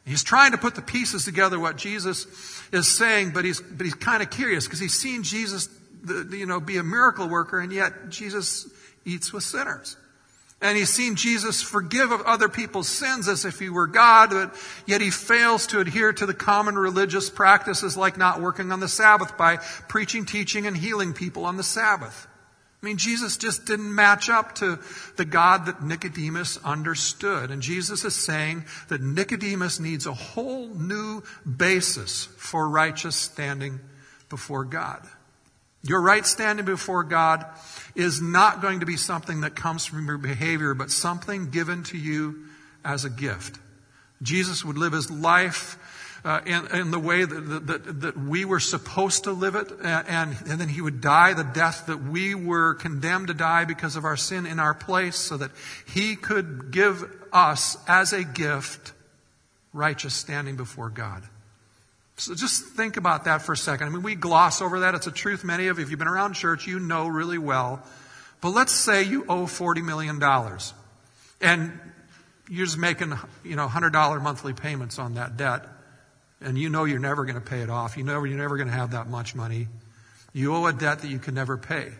He's 0.06 0.24
trying 0.24 0.52
to 0.52 0.58
put 0.58 0.76
the 0.76 0.82
pieces 0.82 1.26
together 1.26 1.60
what 1.60 1.76
Jesus 1.76 2.28
is 2.72 2.88
saying, 2.88 3.32
but 3.32 3.44
he's, 3.44 3.60
but 3.60 3.86
he's 3.86 3.96
kind 3.96 4.22
of 4.22 4.30
curious 4.30 4.66
because 4.66 4.80
he's 4.80 4.98
seen 4.98 5.24
Jesus, 5.24 5.70
you 6.30 6.46
know, 6.46 6.60
be 6.60 6.78
a 6.78 6.84
miracle 6.84 7.28
worker, 7.28 7.60
and 7.60 7.74
yet 7.74 8.10
Jesus 8.10 8.70
eats 9.06 9.34
with 9.34 9.44
sinners. 9.44 9.98
And 10.60 10.76
he's 10.76 10.90
seen 10.90 11.16
Jesus 11.16 11.62
forgive 11.62 12.12
other 12.12 12.50
people's 12.50 12.88
sins 12.88 13.28
as 13.28 13.46
if 13.46 13.60
he 13.60 13.70
were 13.70 13.86
God, 13.86 14.32
but 14.32 14.56
yet 14.88 15.02
he 15.02 15.12
fails 15.12 15.68
to 15.68 15.80
adhere 15.80 16.12
to 16.14 16.26
the 16.26 16.34
common 16.34 16.76
religious 16.76 17.30
practices 17.30 17.96
like 17.96 18.18
not 18.18 18.42
working 18.42 18.72
on 18.72 18.80
the 18.80 18.88
Sabbath 18.88 19.38
by 19.38 19.58
preaching, 19.88 20.26
teaching, 20.26 20.66
and 20.66 20.76
healing 20.76 21.14
people 21.14 21.46
on 21.46 21.58
the 21.58 21.64
Sabbath. 21.64 22.28
I 22.82 22.86
mean, 22.86 22.98
Jesus 22.98 23.38
just 23.38 23.66
didn't 23.66 23.94
match 23.94 24.30
up 24.30 24.56
to 24.56 24.80
the 25.16 25.26
God 25.26 25.66
that 25.68 25.84
Nicodemus 25.84 26.58
understood. 26.64 27.52
And 27.52 27.62
Jesus 27.62 28.04
is 28.04 28.16
saying 28.16 28.66
that 28.90 29.02
Nicodemus 29.02 29.80
needs 29.80 30.08
a 30.08 30.14
whole 30.14 30.70
new 30.70 31.24
basis 31.46 32.26
for 32.38 32.68
righteous 32.68 33.16
standing 33.16 33.80
before 34.30 34.64
God. 34.64 35.02
Your 35.88 36.02
right 36.02 36.26
standing 36.26 36.66
before 36.66 37.04
God 37.04 37.46
is 37.96 38.22
not 38.22 38.62
going 38.62 38.82
to 38.82 38.86
be 38.86 38.98
something 38.98 39.42
that 39.42 39.56
comes 39.56 39.86
from 39.86 40.06
your 40.06 40.18
behavior, 40.18 40.74
but 40.74 40.92
something 40.92 41.50
given 41.50 41.84
to 41.84 41.98
you 41.98 42.44
as 42.84 43.06
a 43.06 43.10
gift. 43.10 43.58
Jesus 44.22 44.66
would 44.66 44.78
live 44.78 44.94
his 44.94 45.10
life 45.10 45.78
uh, 46.26 46.42
in, 46.46 46.68
in, 46.76 46.92
the 46.92 47.00
way 47.00 47.24
that, 47.24 47.68
that, 47.68 48.02
that, 48.02 48.18
we 48.18 48.44
were 48.44 48.60
supposed 48.60 49.24
to 49.24 49.32
live 49.32 49.56
it, 49.56 49.72
and, 49.82 50.36
and 50.48 50.60
then 50.60 50.68
he 50.68 50.82
would 50.82 51.00
die 51.00 51.34
the 51.34 51.44
death 51.44 51.86
that 51.86 52.04
we 52.04 52.36
were 52.36 52.74
condemned 52.74 53.28
to 53.28 53.34
die 53.34 53.64
because 53.64 53.96
of 53.96 54.04
our 54.04 54.18
sin 54.18 54.46
in 54.46 54.60
our 54.60 54.74
place, 54.74 55.16
so 55.16 55.38
that 55.38 55.52
he 55.86 56.18
could 56.18 56.72
give 56.72 57.10
us 57.32 57.78
as 57.88 58.12
a 58.12 58.24
gift 58.26 58.92
righteous 59.72 60.16
standing 60.16 60.58
before 60.58 60.90
God. 60.90 61.24
So 62.18 62.34
just 62.34 62.64
think 62.64 62.98
about 62.98 63.26
that 63.26 63.44
for 63.44 63.54
a 63.54 63.58
second. 63.58 63.88
I 63.88 63.90
mean, 63.92 64.02
we 64.02 64.16
gloss 64.16 64.62
over 64.62 64.82
that. 64.82 64.96
It's 64.96 65.06
a 65.06 65.12
truth 65.12 65.44
many 65.44 65.68
of 65.68 65.80
if 65.80 65.92
you've 65.92 66.00
been 66.00 66.08
around 66.08 66.34
church, 66.34 66.66
you 66.66 66.80
know 66.80 67.08
really 67.08 67.38
well. 67.38 67.84
But 68.42 68.50
let's 68.50 68.72
say 68.72 69.04
you 69.04 69.26
owe 69.30 69.46
$40 69.46 69.84
million 69.84 70.22
and 71.42 71.80
you're 72.50 72.66
just 72.66 72.78
making, 72.78 73.14
you 73.44 73.56
know, 73.56 73.68
$100 73.68 74.22
monthly 74.22 74.54
payments 74.54 74.98
on 74.98 75.14
that 75.14 75.38
debt 75.38 75.66
and 76.42 76.58
you 76.58 76.70
know 76.70 76.86
you're 76.86 77.00
never 77.00 77.24
going 77.24 77.36
to 77.36 77.42
pay 77.42 77.62
it 77.62 77.70
off. 77.70 77.98
You 77.98 78.04
know 78.04 78.24
you're 78.24 78.38
never 78.38 78.58
going 78.58 78.70
to 78.70 78.74
have 78.74 78.92
that 78.92 79.08
much 79.08 79.36
money. 79.36 79.68
You 80.34 80.56
owe 80.56 80.66
a 80.66 80.74
debt 80.74 81.00
that 81.00 81.10
you 81.10 81.20
can 81.20 81.36
never 81.36 81.56
pay. 81.58 81.92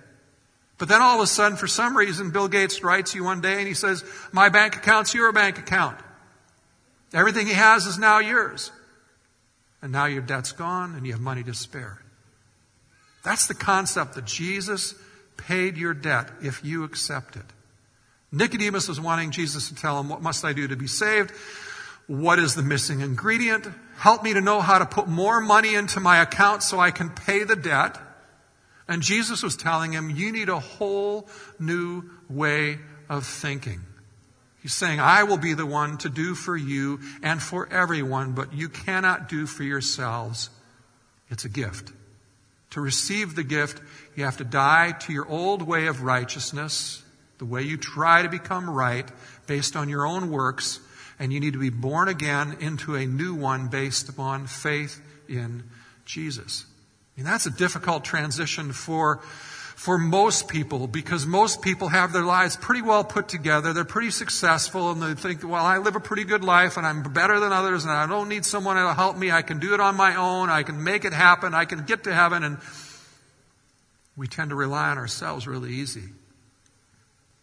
But 0.80 0.90
then 0.90 1.02
all 1.02 1.18
of 1.18 1.24
a 1.24 1.28
sudden, 1.28 1.58
for 1.58 1.68
some 1.68 1.96
reason, 1.96 2.32
Bill 2.32 2.48
Gates 2.48 2.84
writes 2.84 3.14
you 3.14 3.24
one 3.24 3.42
day 3.42 3.60
and 3.60 3.68
he 3.68 3.74
says, 3.74 4.04
my 4.32 4.50
bank 4.50 4.76
account's 4.76 5.14
your 5.14 5.32
bank 5.32 5.60
account. 5.60 5.98
Everything 7.14 7.48
he 7.48 7.54
has 7.54 7.86
is 7.86 8.00
now 8.00 8.20
yours 8.20 8.72
and 9.88 9.94
now 9.94 10.04
your 10.04 10.22
debt's 10.22 10.52
gone 10.52 10.96
and 10.96 11.06
you 11.06 11.14
have 11.14 11.22
money 11.22 11.44
to 11.44 11.54
spare. 11.54 11.98
That's 13.24 13.48
the 13.48 13.54
concept 13.54 14.16
that 14.16 14.26
Jesus 14.26 14.94
paid 15.38 15.78
your 15.78 15.94
debt 15.94 16.30
if 16.44 16.62
you 16.66 16.84
accept 16.84 17.38
it. 17.38 17.46
Nicodemus 18.30 18.90
was 18.90 19.00
wanting 19.00 19.32
Jesus 19.32 19.70
to 19.70 19.76
tell 19.76 19.98
him, 19.98 20.10
What 20.10 20.22
must 20.22 20.44
I 20.44 20.52
do 20.52 20.68
to 20.68 20.76
be 20.76 20.88
saved? 20.88 21.32
What 22.06 22.38
is 22.38 22.54
the 22.54 22.64
missing 22.64 23.00
ingredient? 23.00 23.66
Help 23.96 24.24
me 24.24 24.34
to 24.34 24.42
know 24.42 24.60
how 24.60 24.78
to 24.78 24.86
put 24.86 25.08
more 25.08 25.40
money 25.40 25.74
into 25.74 26.02
my 26.02 26.22
account 26.22 26.64
so 26.64 26.82
I 26.82 26.92
can 26.92 27.10
pay 27.10 27.46
the 27.46 27.56
debt. 27.56 27.98
And 28.90 29.02
Jesus 29.02 29.42
was 29.42 29.56
telling 29.56 29.94
him, 29.94 30.10
You 30.10 30.34
need 30.34 30.50
a 30.50 30.60
whole 30.60 31.30
new 31.60 32.04
way 32.30 32.80
of 33.08 33.26
thinking. 33.26 33.80
He's 34.68 34.74
saying, 34.74 35.00
I 35.00 35.24
will 35.24 35.38
be 35.38 35.54
the 35.54 35.66
one 35.66 35.98
to 36.00 36.10
do 36.10 36.36
for 36.36 36.58
you 36.58 37.00
and 37.24 37.42
for 37.42 37.72
everyone, 37.72 38.34
but 38.34 38.52
you 38.52 38.68
cannot 38.68 39.30
do 39.30 39.48
for 39.48 39.64
yourselves 39.64 40.50
It's 41.30 41.46
a 41.46 41.50
gift. 41.50 41.94
To 42.72 42.82
receive 42.82 43.34
the 43.34 43.46
gift, 43.46 43.82
you 44.18 44.26
have 44.26 44.36
to 44.40 44.44
die 44.44 44.92
to 44.92 45.14
your 45.14 45.26
old 45.26 45.62
way 45.62 45.88
of 45.88 46.02
righteousness, 46.04 47.02
the 47.38 47.46
way 47.46 47.62
you 47.62 47.78
try 47.78 48.24
to 48.24 48.28
become 48.28 48.70
right 48.70 49.10
based 49.48 49.78
on 49.78 49.88
your 49.88 50.06
own 50.06 50.32
works, 50.32 50.82
and 51.18 51.32
you 51.32 51.40
need 51.40 51.54
to 51.54 51.60
be 51.60 51.70
born 51.70 52.10
again 52.10 52.58
into 52.60 52.96
a 52.96 53.06
new 53.06 53.36
one 53.36 53.70
based 53.70 54.10
upon 54.10 54.48
faith 54.48 55.00
in 55.30 55.64
Jesus. 56.04 56.66
I 57.16 57.22
mean, 57.22 57.26
that's 57.26 57.46
a 57.46 57.52
difficult 57.52 58.04
transition 58.04 58.74
for 58.74 59.22
for 59.78 60.00
most 60.00 60.48
people 60.48 60.88
because 60.88 61.28
most 61.28 61.62
people 61.62 61.88
have 61.88 62.12
their 62.12 62.24
lives 62.24 62.58
pretty 62.58 62.82
well 62.82 63.04
put 63.04 63.28
together. 63.28 63.74
They're 63.74 63.86
pretty 63.86 64.10
successful 64.10 64.90
and 64.90 65.00
they 65.00 65.14
think, 65.14 65.48
well, 65.48 65.64
I 65.64 65.78
live 65.78 65.96
a 65.96 66.00
pretty 66.00 66.24
good 66.24 66.44
life 66.44 66.78
and 66.78 66.86
I'm 66.86 67.04
better 67.04 67.40
than 67.40 67.54
others 67.54 67.84
and 67.84 67.94
I 67.94 68.08
don't 68.08 68.28
need 68.28 68.44
someone 68.44 68.76
to 68.76 68.94
help 68.96 69.16
me. 69.16 69.30
I 69.30 69.44
can 69.44 69.60
do 69.60 69.76
it 69.76 69.80
on 69.80 69.96
my 69.96 70.16
own. 70.16 70.50
I 70.50 70.64
can 70.64 70.84
make 70.84 71.06
it 71.06 71.14
happen. 71.14 71.54
I 71.54 71.66
can 71.66 71.86
get 71.86 72.06
to 72.06 72.14
heaven. 72.14 72.44
And 72.44 72.58
we 74.16 74.26
tend 74.26 74.50
to 74.50 74.56
rely 74.56 74.90
on 74.90 74.98
ourselves 74.98 75.48
really 75.48 75.74
easy. 75.74 76.06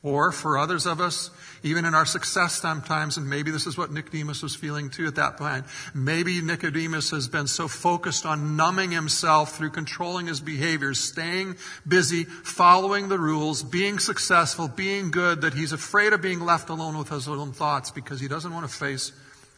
Or 0.05 0.33
for 0.33 0.59
others 0.59 0.85
of 0.85 1.01
us, 1.01 1.31
even 1.63 1.87
in 1.87 1.95
our 1.95 2.05
success 2.05 2.61
sometimes, 2.61 3.17
and 3.17 3.29
maybe 3.29 3.51
this 3.51 3.67
is 3.67 3.79
what 3.79 3.91
Nicodemus 3.91 4.43
was 4.43 4.55
feeling 4.55 4.91
too 4.91 5.07
at 5.07 5.15
that 5.15 5.39
point, 5.39 5.65
maybe 5.95 6.43
Nicodemus 6.43 7.11
has 7.11 7.27
been 7.27 7.47
so 7.47 7.69
focused 7.69 8.27
on 8.27 8.55
numbing 8.55 8.91
himself 8.91 9.57
through 9.57 9.71
controlling 9.71 10.27
his 10.27 10.41
behaviors, 10.41 11.01
staying 11.01 11.57
busy, 11.89 12.25
following 12.25 13.09
the 13.09 13.19
rules, 13.19 13.63
being 13.63 13.99
successful, 13.99 14.69
being 14.69 15.11
good, 15.11 15.41
that 15.41 15.55
he's 15.55 15.73
afraid 15.73 16.13
of 16.13 16.21
being 16.21 16.41
left 16.41 16.69
alone 16.69 16.99
with 16.99 17.09
his 17.09 17.27
own 17.27 17.53
thoughts 17.53 17.91
because 17.91 18.21
he 18.21 18.29
doesn't 18.29 18.53
want 18.53 18.69
to 18.69 18.73
face 18.73 19.11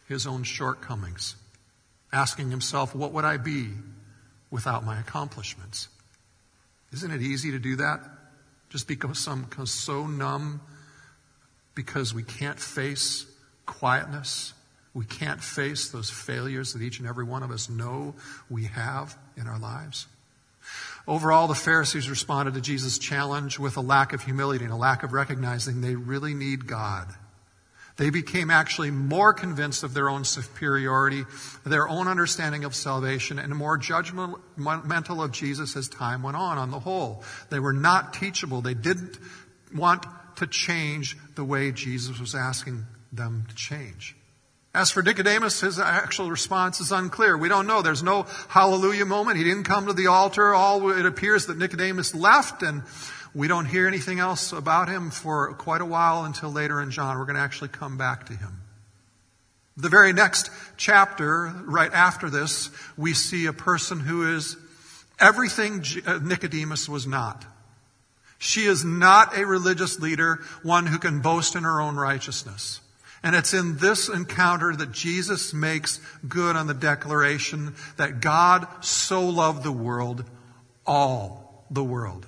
his 0.08 0.28
own 0.28 0.44
shortcomings. 0.44 1.34
Asking 2.12 2.50
himself, 2.50 2.94
what 2.94 3.10
would 3.10 3.24
I 3.24 3.36
be 3.36 3.70
without 4.52 4.84
my 4.84 5.00
accomplishments? 5.00 5.88
Isn't 6.92 7.10
it 7.10 7.20
easy 7.20 7.50
to 7.50 7.58
do 7.58 7.74
that? 7.76 8.15
Just 8.68 8.88
because 8.88 9.18
some 9.18 9.46
so 9.66 10.06
numb 10.06 10.60
because 11.74 12.14
we 12.14 12.22
can't 12.22 12.58
face 12.58 13.26
quietness. 13.66 14.54
We 14.94 15.04
can't 15.04 15.42
face 15.42 15.90
those 15.90 16.08
failures 16.08 16.72
that 16.72 16.82
each 16.82 16.98
and 16.98 17.06
every 17.06 17.24
one 17.24 17.42
of 17.42 17.50
us 17.50 17.68
know 17.68 18.14
we 18.48 18.64
have 18.64 19.16
in 19.36 19.46
our 19.46 19.58
lives. 19.58 20.06
Overall, 21.06 21.46
the 21.46 21.54
Pharisees 21.54 22.10
responded 22.10 22.54
to 22.54 22.60
Jesus' 22.60 22.98
challenge 22.98 23.58
with 23.58 23.76
a 23.76 23.80
lack 23.80 24.12
of 24.12 24.22
humility 24.22 24.64
and 24.64 24.72
a 24.72 24.76
lack 24.76 25.04
of 25.04 25.12
recognizing 25.12 25.80
they 25.80 25.94
really 25.94 26.34
need 26.34 26.66
God. 26.66 27.06
They 27.96 28.10
became 28.10 28.50
actually 28.50 28.90
more 28.90 29.32
convinced 29.32 29.82
of 29.82 29.94
their 29.94 30.10
own 30.10 30.24
superiority, 30.24 31.24
their 31.64 31.88
own 31.88 32.08
understanding 32.08 32.64
of 32.64 32.74
salvation, 32.74 33.38
and 33.38 33.54
more 33.56 33.78
judgmental 33.78 35.24
of 35.24 35.32
Jesus 35.32 35.76
as 35.76 35.88
time 35.88 36.22
went 36.22 36.36
on 36.36 36.58
on 36.58 36.70
the 36.70 36.80
whole. 36.80 37.24
They 37.48 37.58
were 37.58 37.72
not 37.72 38.12
teachable. 38.12 38.60
They 38.60 38.74
didn't 38.74 39.18
want 39.74 40.04
to 40.36 40.46
change 40.46 41.16
the 41.36 41.44
way 41.44 41.72
Jesus 41.72 42.20
was 42.20 42.34
asking 42.34 42.84
them 43.12 43.46
to 43.48 43.54
change. 43.54 44.14
As 44.74 44.90
for 44.90 45.02
Nicodemus, 45.02 45.62
his 45.62 45.78
actual 45.78 46.30
response 46.30 46.80
is 46.80 46.92
unclear. 46.92 47.34
We 47.38 47.48
don't 47.48 47.66
know. 47.66 47.80
There's 47.80 48.02
no 48.02 48.26
hallelujah 48.48 49.06
moment. 49.06 49.38
He 49.38 49.44
didn't 49.44 49.64
come 49.64 49.86
to 49.86 49.94
the 49.94 50.08
altar. 50.08 50.54
All 50.54 50.90
it 50.90 51.06
appears 51.06 51.46
that 51.46 51.56
Nicodemus 51.56 52.14
left 52.14 52.62
and 52.62 52.82
we 53.36 53.48
don't 53.48 53.66
hear 53.66 53.86
anything 53.86 54.18
else 54.18 54.52
about 54.52 54.88
him 54.88 55.10
for 55.10 55.52
quite 55.52 55.82
a 55.82 55.84
while 55.84 56.24
until 56.24 56.50
later 56.50 56.80
in 56.80 56.90
John. 56.90 57.18
We're 57.18 57.26
going 57.26 57.36
to 57.36 57.42
actually 57.42 57.68
come 57.68 57.98
back 57.98 58.24
to 58.26 58.32
him. 58.32 58.62
The 59.76 59.90
very 59.90 60.14
next 60.14 60.50
chapter, 60.78 61.54
right 61.66 61.92
after 61.92 62.30
this, 62.30 62.70
we 62.96 63.12
see 63.12 63.44
a 63.44 63.52
person 63.52 64.00
who 64.00 64.34
is 64.34 64.56
everything 65.20 65.84
uh, 66.06 66.18
Nicodemus 66.22 66.88
was 66.88 67.06
not. 67.06 67.44
She 68.38 68.64
is 68.64 68.86
not 68.86 69.36
a 69.36 69.44
religious 69.44 70.00
leader, 70.00 70.40
one 70.62 70.86
who 70.86 70.98
can 70.98 71.20
boast 71.20 71.56
in 71.56 71.64
her 71.64 71.78
own 71.78 71.96
righteousness. 71.96 72.80
And 73.22 73.36
it's 73.36 73.52
in 73.52 73.76
this 73.76 74.08
encounter 74.08 74.74
that 74.74 74.92
Jesus 74.92 75.52
makes 75.52 76.00
good 76.26 76.56
on 76.56 76.68
the 76.68 76.74
declaration 76.74 77.74
that 77.98 78.20
God 78.20 78.66
so 78.82 79.28
loved 79.28 79.62
the 79.62 79.72
world, 79.72 80.24
all 80.86 81.66
the 81.70 81.84
world. 81.84 82.26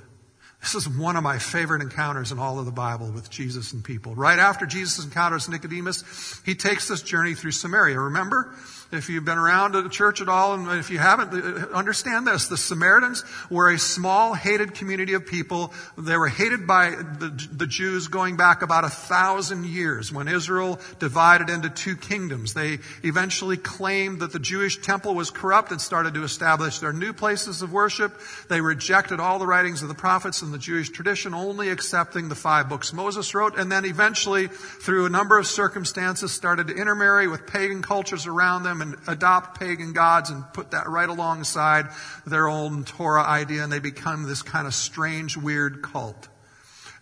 This 0.60 0.74
is 0.74 0.88
one 0.88 1.16
of 1.16 1.22
my 1.22 1.38
favorite 1.38 1.82
encounters 1.82 2.32
in 2.32 2.38
all 2.38 2.58
of 2.58 2.66
the 2.66 2.72
Bible 2.72 3.10
with 3.10 3.30
Jesus 3.30 3.72
and 3.72 3.82
people. 3.82 4.14
Right 4.14 4.38
after 4.38 4.66
Jesus 4.66 5.04
encounters 5.04 5.48
Nicodemus, 5.48 6.42
he 6.44 6.54
takes 6.54 6.88
this 6.88 7.02
journey 7.02 7.34
through 7.34 7.52
Samaria. 7.52 7.98
Remember? 7.98 8.54
If 8.90 9.10
you've 9.10 9.24
been 9.26 9.36
around 9.36 9.72
the 9.72 9.86
church 9.90 10.22
at 10.22 10.30
all, 10.30 10.54
and 10.54 10.80
if 10.80 10.88
you 10.88 10.98
haven't, 10.98 11.34
uh, 11.34 11.66
understand 11.74 12.26
this. 12.26 12.48
The 12.48 12.56
Samaritans 12.56 13.22
were 13.50 13.70
a 13.70 13.78
small, 13.78 14.32
hated 14.32 14.74
community 14.74 15.12
of 15.12 15.26
people. 15.26 15.74
They 15.98 16.16
were 16.16 16.28
hated 16.28 16.66
by 16.66 16.90
the, 16.90 17.48
the 17.52 17.66
Jews 17.66 18.08
going 18.08 18.38
back 18.38 18.62
about 18.62 18.84
a 18.84 18.88
thousand 18.88 19.66
years 19.66 20.10
when 20.10 20.26
Israel 20.26 20.80
divided 21.00 21.50
into 21.50 21.68
two 21.68 21.96
kingdoms. 21.96 22.54
They 22.54 22.78
eventually 23.02 23.58
claimed 23.58 24.20
that 24.20 24.32
the 24.32 24.38
Jewish 24.38 24.80
temple 24.80 25.14
was 25.14 25.28
corrupt 25.28 25.70
and 25.70 25.82
started 25.82 26.14
to 26.14 26.22
establish 26.22 26.78
their 26.78 26.94
new 26.94 27.12
places 27.12 27.60
of 27.60 27.70
worship. 27.70 28.18
They 28.48 28.62
rejected 28.62 29.20
all 29.20 29.38
the 29.38 29.46
writings 29.46 29.82
of 29.82 29.88
the 29.88 29.94
prophets 29.94 30.40
and 30.40 30.50
the 30.50 30.58
Jewish 30.58 30.88
tradition, 30.88 31.34
only 31.34 31.68
accepting 31.68 32.30
the 32.30 32.34
five 32.34 32.70
books 32.70 32.94
Moses 32.94 33.34
wrote, 33.34 33.58
and 33.58 33.70
then 33.70 33.84
eventually, 33.84 34.46
through 34.46 35.04
a 35.04 35.10
number 35.10 35.38
of 35.38 35.46
circumstances, 35.46 36.32
started 36.32 36.68
to 36.68 36.74
intermarry 36.74 37.28
with 37.28 37.46
pagan 37.46 37.82
cultures 37.82 38.26
around 38.26 38.62
them 38.62 38.77
and 38.80 38.96
adopt 39.06 39.58
pagan 39.58 39.92
gods 39.92 40.30
and 40.30 40.44
put 40.52 40.70
that 40.72 40.88
right 40.88 41.08
alongside 41.08 41.88
their 42.26 42.48
own 42.48 42.84
Torah 42.84 43.24
idea, 43.24 43.62
and 43.62 43.72
they 43.72 43.78
become 43.78 44.24
this 44.24 44.42
kind 44.42 44.66
of 44.66 44.74
strange, 44.74 45.36
weird 45.36 45.82
cult. 45.82 46.28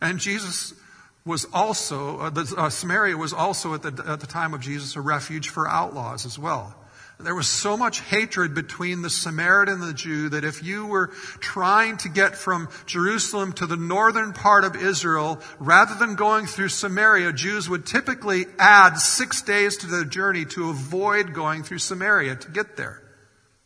And 0.01 0.19
Jesus 0.19 0.75
was 1.25 1.47
also, 1.53 2.19
uh, 2.19 2.31
the, 2.31 2.55
uh, 2.57 2.71
Samaria 2.71 3.17
was 3.17 3.33
also 3.33 3.75
at 3.75 3.83
the, 3.83 4.05
at 4.07 4.21
the 4.21 4.27
time 4.27 4.55
of 4.55 4.61
Jesus 4.61 4.97
a 4.97 5.01
refuge 5.01 5.49
for 5.49 5.69
outlaws 5.69 6.25
as 6.25 6.39
well. 6.39 6.75
There 7.19 7.35
was 7.35 7.49
so 7.49 7.79
much 7.79 8.01
hatred 8.03 8.55
between 8.55 9.01
the 9.01 9.09
Samaritan 9.09 9.81
and 9.81 9.83
the 9.83 9.95
Jew 9.95 10.29
that 10.29 10.45
if 10.45 10.63
you 10.63 10.87
were 10.87 11.07
trying 11.41 11.97
to 11.99 12.11
get 12.11 12.37
from 12.37 12.69
Jerusalem 12.85 13.55
to 13.55 13.67
the 13.67 13.77
northern 13.77 14.35
part 14.35 14.65
of 14.65 14.77
Israel, 14.77 15.41
rather 15.59 15.95
than 15.95 16.17
going 16.17 16.45
through 16.45 16.69
Samaria, 16.69 17.33
Jews 17.33 17.71
would 17.71 17.87
typically 17.87 18.45
add 18.59 18.97
six 18.97 19.41
days 19.41 19.79
to 19.79 19.87
the 19.87 20.05
journey 20.05 20.45
to 20.47 20.69
avoid 20.69 21.33
going 21.33 21.63
through 21.63 21.79
Samaria 21.79 22.37
to 22.37 22.51
get 22.51 22.77
there. 22.77 23.03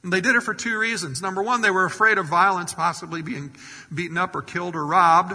And 0.04 0.12
they 0.12 0.20
did 0.20 0.36
it 0.36 0.42
for 0.42 0.54
two 0.54 0.78
reasons. 0.78 1.20
Number 1.20 1.42
one, 1.42 1.60
they 1.60 1.72
were 1.72 1.84
afraid 1.84 2.18
of 2.18 2.26
violence, 2.26 2.72
possibly 2.72 3.20
being 3.20 3.54
beaten 3.92 4.16
up 4.16 4.36
or 4.36 4.42
killed 4.42 4.76
or 4.76 4.86
robbed. 4.86 5.34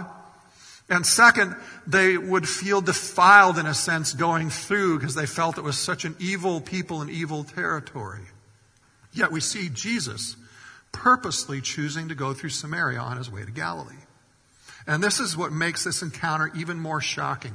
And 0.88 1.04
second, 1.04 1.56
they 1.86 2.16
would 2.16 2.48
feel 2.48 2.80
defiled 2.80 3.58
in 3.58 3.66
a 3.66 3.74
sense 3.74 4.12
going 4.12 4.50
through 4.50 4.98
because 4.98 5.14
they 5.14 5.26
felt 5.26 5.58
it 5.58 5.64
was 5.64 5.76
such 5.76 6.04
an 6.04 6.14
evil 6.20 6.60
people 6.60 7.02
and 7.02 7.10
evil 7.10 7.42
territory. 7.42 8.22
Yet 9.12 9.32
we 9.32 9.40
see 9.40 9.68
Jesus 9.68 10.36
purposely 10.92 11.60
choosing 11.60 12.08
to 12.08 12.14
go 12.14 12.32
through 12.32 12.50
Samaria 12.50 13.00
on 13.00 13.16
his 13.16 13.30
way 13.30 13.44
to 13.44 13.50
Galilee. 13.50 13.94
And 14.86 15.02
this 15.02 15.18
is 15.18 15.36
what 15.36 15.52
makes 15.52 15.82
this 15.82 16.02
encounter 16.02 16.52
even 16.54 16.78
more 16.78 17.00
shocking. 17.00 17.54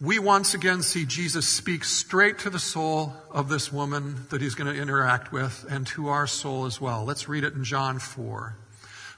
We 0.00 0.18
once 0.18 0.54
again 0.54 0.82
see 0.82 1.06
Jesus 1.06 1.48
speak 1.48 1.82
straight 1.82 2.38
to 2.40 2.50
the 2.50 2.58
soul 2.58 3.14
of 3.30 3.48
this 3.48 3.72
woman 3.72 4.26
that 4.30 4.40
he's 4.40 4.54
going 4.54 4.72
to 4.72 4.80
interact 4.80 5.32
with 5.32 5.66
and 5.68 5.86
to 5.88 6.08
our 6.08 6.26
soul 6.26 6.66
as 6.66 6.80
well. 6.80 7.04
Let's 7.04 7.28
read 7.28 7.42
it 7.42 7.54
in 7.54 7.64
John 7.64 7.98
4. 7.98 8.56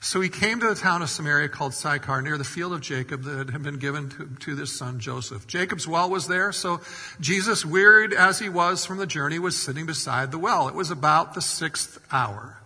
So 0.03 0.23
he 0.23 0.31
came 0.31 0.61
to 0.61 0.67
the 0.67 0.75
town 0.75 1.03
of 1.03 1.11
Samaria 1.11 1.51
called 1.51 1.75
Sychar, 1.75 2.23
near 2.23 2.39
the 2.39 2.45
field 2.45 2.73
of 2.73 2.81
Jacob 2.81 3.23
that 3.25 3.51
had 3.51 3.63
been 3.63 3.79
given 3.79 4.09
to, 4.11 4.27
to 4.41 4.55
this 4.55 4.77
son 4.77 4.99
Joseph. 4.99 5.47
Jacob's 5.47 5.87
well 5.87 6.09
was 6.09 6.27
there, 6.27 6.53
so 6.53 6.81
Jesus, 7.21 7.67
wearied 7.67 8.15
as 8.15 8.39
he 8.39 8.49
was 8.49 8.87
from 8.87 8.97
the 8.97 9.07
journey, 9.07 9.39
was 9.39 9.61
sitting 9.61 9.85
beside 9.85 10.31
the 10.31 10.39
well. 10.39 10.69
It 10.69 10.75
was 10.75 10.91
about 10.91 11.35
the 11.35 11.43
sixth 11.43 11.99
hour. 12.11 12.57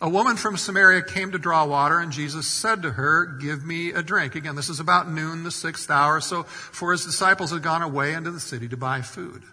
A 0.00 0.10
woman 0.10 0.36
from 0.36 0.56
Samaria 0.56 1.02
came 1.02 1.30
to 1.32 1.38
draw 1.38 1.64
water, 1.64 2.00
and 2.00 2.10
Jesus 2.10 2.48
said 2.48 2.82
to 2.82 2.90
her, 2.90 3.24
Give 3.24 3.64
me 3.64 3.92
a 3.92 4.02
drink. 4.02 4.34
Again, 4.34 4.56
this 4.56 4.68
is 4.68 4.80
about 4.80 5.08
noon, 5.08 5.44
the 5.44 5.52
sixth 5.52 5.88
hour, 5.88 6.20
so 6.20 6.42
for 6.42 6.90
his 6.90 7.04
disciples 7.04 7.52
had 7.52 7.62
gone 7.62 7.82
away 7.82 8.12
into 8.12 8.32
the 8.32 8.40
city 8.40 8.68
to 8.68 8.76
buy 8.76 9.02
food. 9.02 9.44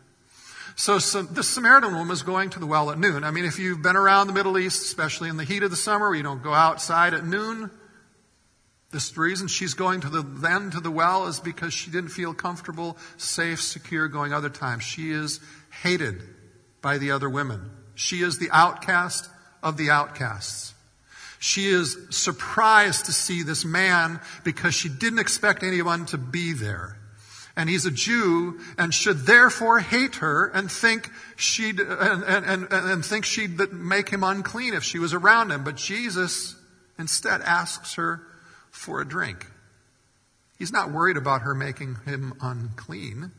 So, 0.76 1.00
so 1.00 1.22
the 1.22 1.44
Samaritan 1.44 1.92
woman 1.92 2.08
was 2.08 2.24
going 2.24 2.50
to 2.52 2.60
the 2.60 2.66
well 2.66 2.90
at 2.90 2.98
noon. 2.98 3.24
I 3.24 3.32
mean, 3.32 3.46
if 3.46 3.60
you've 3.60 3.82
been 3.82 3.96
around 3.96 4.28
the 4.28 4.34
Middle 4.34 4.58
East, 4.58 4.84
especially 4.84 5.30
in 5.30 5.38
the 5.38 5.44
heat 5.44 5.64
of 5.64 5.70
the 5.70 5.78
summer, 5.78 6.08
where 6.08 6.16
you 6.16 6.24
don't 6.24 6.42
go 6.42 6.54
outside 6.54 7.14
at 7.14 7.26
noon, 7.26 7.70
this 8.92 9.18
reason 9.18 9.48
she's 9.48 9.74
going 9.74 10.02
to 10.02 10.10
the, 10.10 10.22
then 10.22 10.72
to 10.72 10.80
the 10.80 10.92
well 10.92 11.28
is 11.28 11.40
because 11.40 11.74
she 11.74 11.92
didn't 11.92 12.10
feel 12.10 12.34
comfortable, 12.34 12.98
safe, 13.18 13.62
secure 13.62 14.08
going 14.08 14.34
other 14.34 14.50
times. 14.50 14.84
She 14.84 15.12
is 15.12 15.40
hated 15.82 16.22
by 16.82 16.98
the 17.00 17.12
other 17.12 17.30
women. 17.30 17.72
She 17.96 18.22
is 18.22 18.38
the 18.38 18.52
outcast 18.52 19.30
of 19.62 19.78
the 19.78 19.90
outcasts. 19.90 20.74
She 21.40 21.68
is 21.68 21.98
surprised 22.12 23.06
to 23.06 23.12
see 23.12 23.44
this 23.44 23.66
man 23.66 24.22
because 24.44 24.74
she 24.74 24.90
didn't 24.90 25.20
expect 25.20 25.64
anyone 25.64 26.06
to 26.08 26.18
be 26.18 26.54
there. 26.54 26.98
And 27.56 27.70
he's 27.70 27.86
a 27.86 27.92
Jew 27.92 28.60
and 28.78 28.94
should 28.94 29.26
therefore 29.28 29.80
hate 29.80 30.16
her 30.16 30.48
and 30.48 30.72
think 30.72 31.10
she'd, 31.36 31.80
and, 31.80 32.24
and, 32.24 32.46
and, 32.46 32.68
and 32.72 33.06
think 33.06 33.26
she'd 33.26 33.72
make 33.72 34.10
him 34.10 34.24
unclean 34.24 34.74
if 34.74 34.84
she 34.84 34.98
was 34.98 35.14
around 35.14 35.52
him. 35.52 35.64
But 35.64 35.76
Jesus 35.76 36.56
instead 36.98 37.42
asks 37.42 37.96
her 37.96 38.22
for 38.72 39.02
a 39.02 39.08
drink. 39.08 39.46
He's 40.58 40.72
not 40.72 40.92
worried 40.92 41.18
about 41.18 41.44
her 41.44 41.54
making 41.54 41.98
him 42.06 42.34
unclean. 42.42 43.32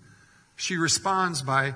She 0.57 0.77
responds 0.77 1.43
by 1.43 1.75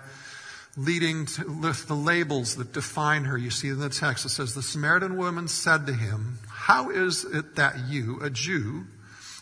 leading 0.76 1.26
to 1.26 1.44
the 1.44 1.94
labels 1.94 2.56
that 2.56 2.72
define 2.72 3.24
her. 3.24 3.36
You 3.36 3.50
see 3.50 3.68
in 3.68 3.80
the 3.80 3.88
text, 3.88 4.24
it 4.24 4.28
says, 4.28 4.54
The 4.54 4.62
Samaritan 4.62 5.16
woman 5.16 5.48
said 5.48 5.86
to 5.86 5.92
him, 5.92 6.38
How 6.48 6.90
is 6.90 7.24
it 7.24 7.56
that 7.56 7.88
you, 7.88 8.20
a 8.22 8.30
Jew, 8.30 8.86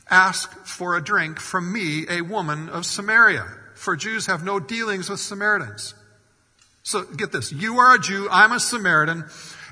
ask 0.09 0.51
for 0.65 0.97
a 0.97 1.03
drink 1.03 1.41
from 1.41 1.73
me, 1.73 2.07
a 2.09 2.23
woman 2.23 2.69
of 2.69 2.87
Samaria? 2.87 3.47
For 3.75 3.97
Jews 3.97 4.27
have 4.27 4.45
no 4.45 4.59
dealings 4.59 5.11
with 5.11 5.21
Samaritans. 5.21 5.95
So 6.83 7.05
get 7.05 7.33
this. 7.33 7.53
You 7.53 7.79
are 7.79 7.97
a 7.97 7.99
Jew. 7.99 8.29
I'm 8.31 8.53
a 8.53 8.61
Samaritan. 8.61 9.25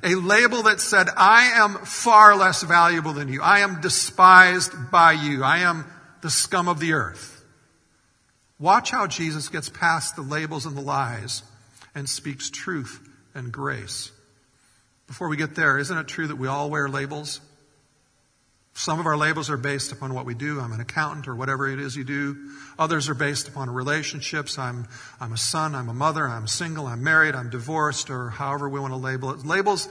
A 0.03 0.17
label 0.17 0.65
that 0.65 0.81
said, 0.81 1.09
I 1.17 1.53
am 1.55 1.75
far 1.75 2.37
less 2.37 2.63
valuable 2.63 3.13
than 3.13 3.29
you. 3.29 3.41
I 3.41 3.61
am 3.61 3.81
despised 3.81 4.91
by 4.91 5.13
you. 5.13 5.43
I 5.43 5.59
am 5.59 5.87
the 6.21 6.31
scum 6.31 6.69
of 6.69 6.81
the 6.81 6.93
earth. 6.93 7.43
Watch 8.59 8.91
how 8.91 9.07
Jesus 9.07 9.49
gets 9.49 9.69
past 9.69 10.17
the 10.17 10.23
labels 10.23 10.67
and 10.67 10.77
the 10.77 10.83
lies 10.83 11.43
and 11.95 12.09
speaks 12.09 12.51
truth 12.51 13.01
and 13.35 13.51
grace. 13.53 14.11
Before 15.07 15.29
we 15.29 15.37
get 15.37 15.55
there, 15.55 15.79
isn't 15.79 15.97
it 15.97 16.09
true 16.09 16.27
that 16.27 16.37
we 16.37 16.49
all 16.49 16.71
wear 16.71 16.89
labels? 16.89 17.41
Some 18.77 18.99
of 18.99 19.07
our 19.07 19.17
labels 19.17 19.51
are 19.51 19.57
based 19.57 19.93
upon 19.93 20.15
what 20.15 20.27
we 20.27 20.35
do. 20.35 20.59
I'm 20.59 20.73
an 20.73 20.81
accountant 20.81 21.29
or 21.29 21.37
whatever 21.37 21.69
it 21.69 21.79
is 21.79 21.97
you 21.97 22.03
do. 22.03 22.37
Others 22.77 23.09
are 23.09 23.15
based 23.15 23.47
upon 23.47 23.71
relationships. 23.71 24.59
I'm, 24.59 24.89
I'm 25.21 25.33
a 25.33 25.37
son, 25.37 25.77
I'm 25.77 25.89
a 25.89 25.95
mother, 25.95 26.27
I'm 26.27 26.49
single, 26.49 26.89
I'm 26.89 27.05
married, 27.05 27.37
I'm 27.37 27.51
divorced, 27.51 28.11
or 28.11 28.31
however 28.31 28.69
we 28.69 28.81
want 28.81 28.93
to 28.93 28.97
label 28.97 29.31
it. 29.31 29.47
Labels 29.47 29.89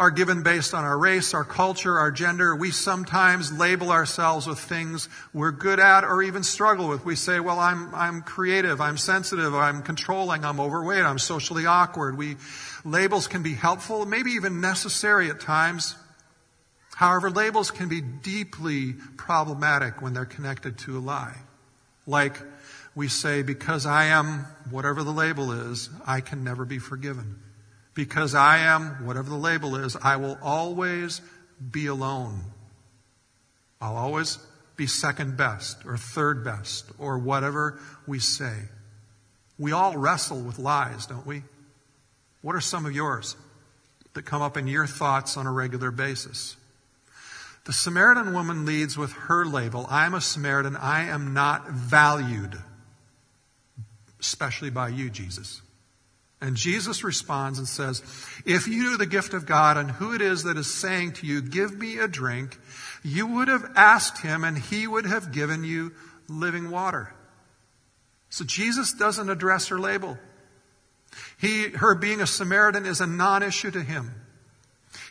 are 0.00 0.10
given 0.10 0.42
based 0.42 0.74
on 0.74 0.82
our 0.82 0.98
race, 0.98 1.32
our 1.32 1.44
culture, 1.44 1.96
our 1.96 2.10
gender. 2.10 2.56
We 2.56 2.72
sometimes 2.72 3.56
label 3.56 3.92
ourselves 3.92 4.48
with 4.48 4.58
things 4.58 5.08
we're 5.32 5.52
good 5.52 5.78
at 5.78 6.02
or 6.02 6.20
even 6.20 6.42
struggle 6.42 6.88
with. 6.88 7.04
We 7.04 7.14
say, 7.14 7.38
well, 7.38 7.60
I'm, 7.60 7.94
I'm 7.94 8.22
creative, 8.22 8.80
I'm 8.80 8.96
sensitive, 8.96 9.54
I'm 9.54 9.84
controlling, 9.84 10.44
I'm 10.44 10.58
overweight, 10.58 11.04
I'm 11.04 11.20
socially 11.20 11.66
awkward. 11.66 12.18
We, 12.18 12.36
labels 12.84 13.28
can 13.28 13.44
be 13.44 13.54
helpful, 13.54 14.06
maybe 14.06 14.32
even 14.32 14.60
necessary 14.60 15.30
at 15.30 15.38
times. 15.38 15.94
However, 16.94 17.28
labels 17.30 17.70
can 17.70 17.88
be 17.88 18.00
deeply 18.00 18.92
problematic 19.16 20.00
when 20.00 20.14
they're 20.14 20.24
connected 20.24 20.78
to 20.78 20.96
a 20.96 21.00
lie. 21.00 21.36
Like 22.06 22.36
we 22.94 23.08
say, 23.08 23.42
because 23.42 23.84
I 23.84 24.04
am 24.06 24.46
whatever 24.70 25.02
the 25.02 25.10
label 25.10 25.50
is, 25.72 25.90
I 26.06 26.20
can 26.20 26.44
never 26.44 26.64
be 26.64 26.78
forgiven. 26.78 27.40
Because 27.94 28.34
I 28.34 28.58
am 28.58 29.06
whatever 29.06 29.28
the 29.28 29.36
label 29.36 29.76
is, 29.76 29.96
I 29.96 30.16
will 30.16 30.38
always 30.40 31.20
be 31.70 31.86
alone. 31.86 32.40
I'll 33.80 33.96
always 33.96 34.38
be 34.76 34.86
second 34.86 35.36
best 35.36 35.84
or 35.84 35.96
third 35.96 36.44
best 36.44 36.86
or 36.98 37.18
whatever 37.18 37.78
we 38.06 38.18
say. 38.18 38.54
We 39.58 39.72
all 39.72 39.96
wrestle 39.96 40.40
with 40.40 40.58
lies, 40.58 41.06
don't 41.06 41.26
we? 41.26 41.42
What 42.40 42.54
are 42.54 42.60
some 42.60 42.86
of 42.86 42.92
yours 42.92 43.36
that 44.14 44.22
come 44.22 44.42
up 44.42 44.56
in 44.56 44.66
your 44.68 44.86
thoughts 44.86 45.36
on 45.36 45.46
a 45.46 45.52
regular 45.52 45.90
basis? 45.90 46.56
The 47.64 47.72
Samaritan 47.72 48.34
woman 48.34 48.66
leads 48.66 48.96
with 48.96 49.12
her 49.12 49.44
label 49.44 49.86
I 49.88 50.06
am 50.06 50.14
a 50.14 50.20
Samaritan. 50.20 50.76
I 50.76 51.04
am 51.04 51.32
not 51.32 51.70
valued, 51.70 52.56
especially 54.20 54.70
by 54.70 54.88
you, 54.88 55.10
Jesus. 55.10 55.62
And 56.40 56.56
Jesus 56.56 57.02
responds 57.02 57.58
and 57.58 57.66
says, 57.66 58.02
If 58.44 58.68
you 58.68 58.82
knew 58.82 58.96
the 58.98 59.06
gift 59.06 59.32
of 59.32 59.46
God 59.46 59.78
and 59.78 59.90
who 59.90 60.14
it 60.14 60.20
is 60.20 60.42
that 60.42 60.58
is 60.58 60.72
saying 60.72 61.12
to 61.14 61.26
you, 61.26 61.40
Give 61.40 61.78
me 61.78 61.98
a 61.98 62.06
drink, 62.06 62.58
you 63.02 63.26
would 63.26 63.48
have 63.48 63.72
asked 63.76 64.20
him 64.20 64.44
and 64.44 64.58
he 64.58 64.86
would 64.86 65.06
have 65.06 65.32
given 65.32 65.64
you 65.64 65.92
living 66.28 66.70
water. 66.70 67.14
So 68.28 68.44
Jesus 68.44 68.92
doesn't 68.92 69.30
address 69.30 69.68
her 69.68 69.78
label. 69.78 70.18
He, 71.38 71.68
her 71.68 71.94
being 71.94 72.20
a 72.20 72.26
Samaritan 72.26 72.84
is 72.84 73.00
a 73.00 73.06
non 73.06 73.42
issue 73.42 73.70
to 73.70 73.80
him. 73.80 74.10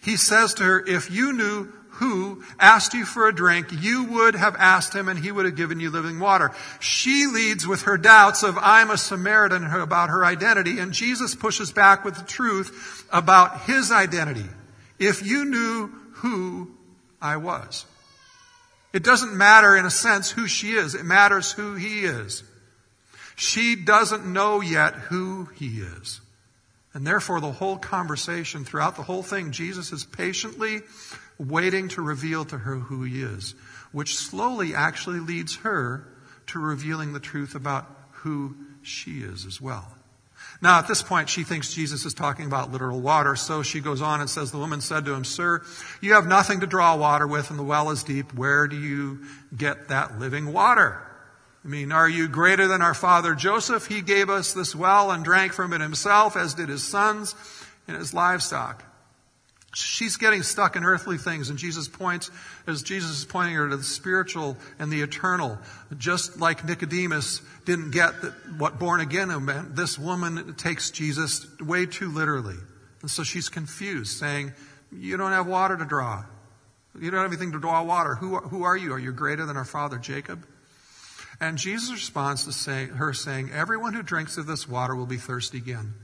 He 0.04 0.18
says 0.18 0.54
to 0.56 0.64
her, 0.64 0.86
If 0.86 1.10
you 1.10 1.34
knew 1.34 1.72
who 1.94 2.44
asked 2.60 2.94
you 2.94 3.06
for 3.06 3.28
a 3.28 3.36
drink, 3.36 3.68
you 3.72 4.06
would 4.06 4.36
have 4.36 4.56
asked 4.58 4.94
him 4.94 5.10
and 5.10 5.20
he 5.20 5.32
would 5.32 5.46
have 5.46 5.56
given 5.56 5.80
you 5.80 5.90
living 5.90 6.20
water. 6.20 6.52
She 6.80 7.28
leads 7.28 7.68
with 7.68 7.84
her 7.84 7.98
doubts 7.98 8.44
of 8.44 8.58
I'm 8.58 8.90
a 8.90 8.98
Samaritan 8.98 9.64
about 9.64 10.10
her 10.10 10.26
identity 10.26 10.80
and 10.80 10.92
Jesus 10.92 11.36
pushes 11.36 11.72
back 11.72 12.04
with 12.04 12.16
the 12.16 12.26
truth 12.26 13.06
about 13.12 13.62
his 13.62 13.92
identity. 13.92 14.50
If 15.00 15.26
you 15.26 15.46
knew 15.46 15.92
who 16.14 16.72
I 17.22 17.38
was. 17.38 17.86
It 18.92 19.04
doesn't 19.04 19.36
matter 19.36 19.76
in 19.76 19.86
a 19.86 19.92
sense 19.92 20.30
who 20.30 20.48
she 20.48 20.74
is. 20.74 20.94
It 20.94 21.04
matters 21.04 21.52
who 21.52 21.76
he 21.76 22.06
is. 22.06 22.44
She 23.36 23.76
doesn't 23.76 24.26
know 24.26 24.62
yet 24.62 24.94
who 24.94 25.50
he 25.56 25.80
is. 25.80 26.22
And 26.94 27.08
therefore, 27.08 27.42
the 27.42 27.52
whole 27.52 27.78
conversation, 27.78 28.66
throughout 28.66 28.96
the 28.96 29.02
whole 29.02 29.24
thing, 29.24 29.52
Jesus 29.52 29.92
is 29.92 30.04
patiently 30.04 30.82
waiting 31.50 31.88
to 31.90 32.02
reveal 32.02 32.46
to 32.46 32.58
her 32.58 32.76
who 32.76 33.04
he 33.04 33.22
is, 33.22 33.56
which 33.92 34.18
slowly 34.18 34.76
actually 34.76 35.20
leads 35.20 35.58
her 35.58 36.08
to 36.48 36.60
revealing 36.60 37.14
the 37.14 37.20
truth 37.20 37.56
about 37.56 37.90
who 38.12 38.56
she 38.82 39.20
is 39.20 39.46
as 39.46 39.62
well. 39.62 39.88
Now, 40.62 40.80
at 40.80 40.88
this 40.88 41.02
point, 41.02 41.30
she 41.30 41.44
thinks 41.44 41.74
Jesus 41.74 42.06
is 42.06 42.14
talking 42.14 42.46
about 42.46 42.72
literal 42.72 43.02
water, 43.02 43.36
so 43.36 43.64
she 43.64 43.82
goes 43.82 44.02
on 44.02 44.22
and 44.22 44.30
says, 44.30 44.52
The 44.52 44.58
woman 44.58 44.82
said 44.82 45.06
to 45.06 45.14
him, 45.14 45.26
Sir, 45.26 45.62
you 46.00 46.14
have 46.14 46.26
nothing 46.26 46.62
to 46.62 46.68
draw 46.68 46.96
water 46.96 47.28
with, 47.28 47.50
and 47.50 47.60
the 47.60 47.64
well 47.64 47.90
is 47.90 48.04
deep. 48.04 48.34
Where 48.34 48.68
do 48.68 48.80
you 48.80 49.20
get 49.56 49.90
that 49.90 50.20
living 50.20 50.54
water? 50.54 51.02
I 51.66 51.68
mean, 51.68 51.92
are 51.92 52.10
you 52.10 52.28
greater 52.28 52.68
than 52.68 52.82
our 52.82 52.94
father 52.94 53.36
Joseph? 53.36 53.88
He 53.88 54.02
gave 54.02 54.30
us 54.30 54.54
this 54.54 54.76
well 54.76 55.12
and 55.12 55.24
drank 55.24 55.54
from 55.54 55.74
it 55.74 55.82
himself, 55.82 56.36
as 56.36 56.54
did 56.54 56.70
his 56.70 56.84
sons 56.84 57.36
and 57.88 57.98
his 57.98 58.14
livestock. 58.14 58.84
She's 59.76 60.18
getting 60.18 60.44
stuck 60.44 60.76
in 60.76 60.84
earthly 60.84 61.18
things, 61.18 61.50
and 61.50 61.58
Jesus 61.58 61.88
points, 61.88 62.30
as 62.68 62.84
Jesus 62.84 63.20
is 63.20 63.26
pointing 63.26 63.56
her 63.56 63.70
to 63.70 63.78
the 63.78 63.84
spiritual 63.84 64.56
and 64.78 64.92
the 64.92 65.02
eternal. 65.02 65.58
Just 65.98 66.40
like 66.40 66.64
Nicodemus 66.64 67.42
didn't 67.66 67.92
get 67.92 68.14
what 68.58 68.78
born 68.78 69.02
again 69.02 69.30
meant, 69.44 69.76
this 69.76 69.98
woman 69.98 70.54
takes 70.56 70.92
Jesus 70.92 71.48
way 71.60 71.88
too 71.88 72.12
literally. 72.12 72.58
And 73.02 73.10
so 73.10 73.24
she's 73.24 73.50
confused, 73.50 74.18
saying, 74.18 74.54
You 74.92 75.18
don't 75.18 75.32
have 75.32 75.48
water 75.48 75.76
to 75.76 75.86
draw. 75.86 76.24
You 77.00 77.10
don't 77.10 77.22
have 77.22 77.32
anything 77.32 77.54
to 77.54 77.60
draw 77.60 77.82
water. 77.84 78.16
Who, 78.16 78.38
who 78.38 78.64
are 78.64 78.78
you? 78.78 78.94
Are 78.94 79.00
you 79.00 79.12
greater 79.12 79.46
than 79.48 79.58
our 79.58 79.66
father 79.66 79.98
Jacob? 79.98 80.46
And 81.40 81.58
Jesus 81.58 81.92
responds 81.92 82.46
to 82.46 82.52
say, 82.52 82.86
her 82.86 83.14
saying, 83.14 83.52
Everyone 83.52 83.94
who 83.94 84.04
drinks 84.04 84.38
of 84.38 84.46
this 84.46 84.68
water 84.70 84.96
will 84.96 85.08
be 85.08 85.18
thirsty 85.18 85.58
again. 85.58 85.96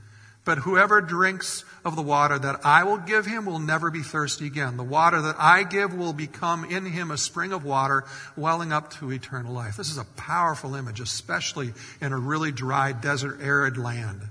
But 0.50 0.58
whoever 0.58 1.00
drinks 1.00 1.64
of 1.84 1.94
the 1.94 2.02
water 2.02 2.36
that 2.36 2.66
I 2.66 2.82
will 2.82 2.96
give 2.96 3.24
him 3.24 3.46
will 3.46 3.60
never 3.60 3.88
be 3.88 4.02
thirsty 4.02 4.46
again. 4.46 4.76
The 4.76 4.82
water 4.82 5.22
that 5.22 5.36
I 5.38 5.62
give 5.62 5.94
will 5.94 6.12
become 6.12 6.64
in 6.64 6.86
him 6.86 7.12
a 7.12 7.18
spring 7.18 7.52
of 7.52 7.62
water 7.62 8.02
welling 8.36 8.72
up 8.72 8.92
to 8.94 9.12
eternal 9.12 9.52
life. 9.52 9.76
This 9.76 9.92
is 9.92 9.96
a 9.96 10.04
powerful 10.16 10.74
image, 10.74 10.98
especially 10.98 11.72
in 12.00 12.12
a 12.12 12.18
really 12.18 12.50
dry, 12.50 12.90
desert, 12.90 13.38
arid 13.40 13.78
land. 13.78 14.22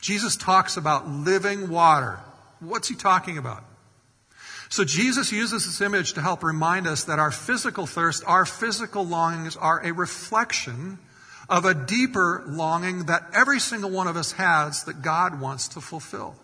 Jesus 0.00 0.34
talks 0.34 0.76
about 0.76 1.08
living 1.08 1.68
water. 1.68 2.18
What's 2.58 2.88
he 2.88 2.96
talking 2.96 3.38
about? 3.38 3.62
So 4.70 4.82
Jesus 4.82 5.30
uses 5.30 5.66
this 5.66 5.80
image 5.80 6.14
to 6.14 6.20
help 6.20 6.42
remind 6.42 6.88
us 6.88 7.04
that 7.04 7.20
our 7.20 7.30
physical 7.30 7.86
thirst, 7.86 8.24
our 8.26 8.44
physical 8.44 9.06
longings 9.06 9.54
are 9.54 9.80
a 9.86 9.92
reflection 9.92 10.98
of 11.48 11.64
a 11.64 11.74
deeper 11.74 12.42
longing 12.46 13.06
that 13.06 13.26
every 13.34 13.60
single 13.60 13.90
one 13.90 14.06
of 14.06 14.16
us 14.16 14.32
has 14.32 14.84
that 14.84 15.02
God 15.02 15.40
wants 15.40 15.68
to 15.68 15.80
fulfill. 15.80 16.36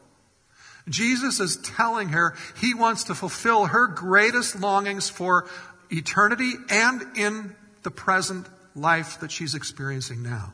Jesus 0.88 1.40
is 1.40 1.56
telling 1.58 2.08
her 2.10 2.34
he 2.56 2.74
wants 2.74 3.04
to 3.04 3.14
fulfill 3.14 3.66
her 3.66 3.86
greatest 3.86 4.58
longings 4.58 5.08
for 5.08 5.46
eternity 5.90 6.52
and 6.68 7.02
in 7.16 7.54
the 7.82 7.90
present 7.90 8.46
life 8.74 9.20
that 9.20 9.30
she's 9.30 9.54
experiencing 9.54 10.22
now. 10.22 10.52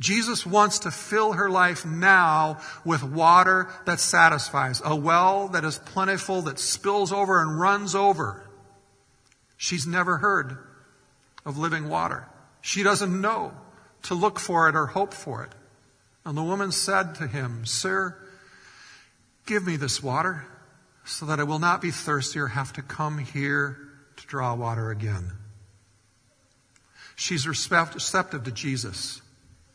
Jesus 0.00 0.44
wants 0.44 0.80
to 0.80 0.90
fill 0.90 1.34
her 1.34 1.48
life 1.48 1.86
now 1.86 2.60
with 2.84 3.02
water 3.02 3.68
that 3.86 4.00
satisfies, 4.00 4.82
a 4.84 4.94
well 4.94 5.48
that 5.48 5.64
is 5.64 5.78
plentiful, 5.78 6.42
that 6.42 6.58
spills 6.58 7.12
over 7.12 7.40
and 7.40 7.60
runs 7.60 7.94
over. 7.94 8.44
She's 9.56 9.86
never 9.86 10.16
heard 10.16 10.58
of 11.46 11.58
living 11.58 11.88
water. 11.88 12.26
She 12.60 12.82
doesn't 12.82 13.20
know 13.20 13.52
to 14.04 14.14
look 14.14 14.38
for 14.38 14.68
it 14.68 14.76
or 14.76 14.86
hope 14.86 15.12
for 15.12 15.42
it. 15.42 15.50
And 16.24 16.38
the 16.38 16.42
woman 16.42 16.72
said 16.72 17.16
to 17.16 17.26
him, 17.26 17.66
Sir, 17.66 18.16
give 19.46 19.66
me 19.66 19.76
this 19.76 20.02
water 20.02 20.46
so 21.04 21.26
that 21.26 21.40
I 21.40 21.44
will 21.44 21.58
not 21.58 21.82
be 21.82 21.90
thirsty 21.90 22.38
or 22.38 22.46
have 22.46 22.72
to 22.74 22.82
come 22.82 23.18
here 23.18 23.76
to 24.16 24.26
draw 24.26 24.54
water 24.54 24.90
again. 24.90 25.32
She's 27.16 27.46
receptive 27.46 28.44
to 28.44 28.50
Jesus. 28.50 29.20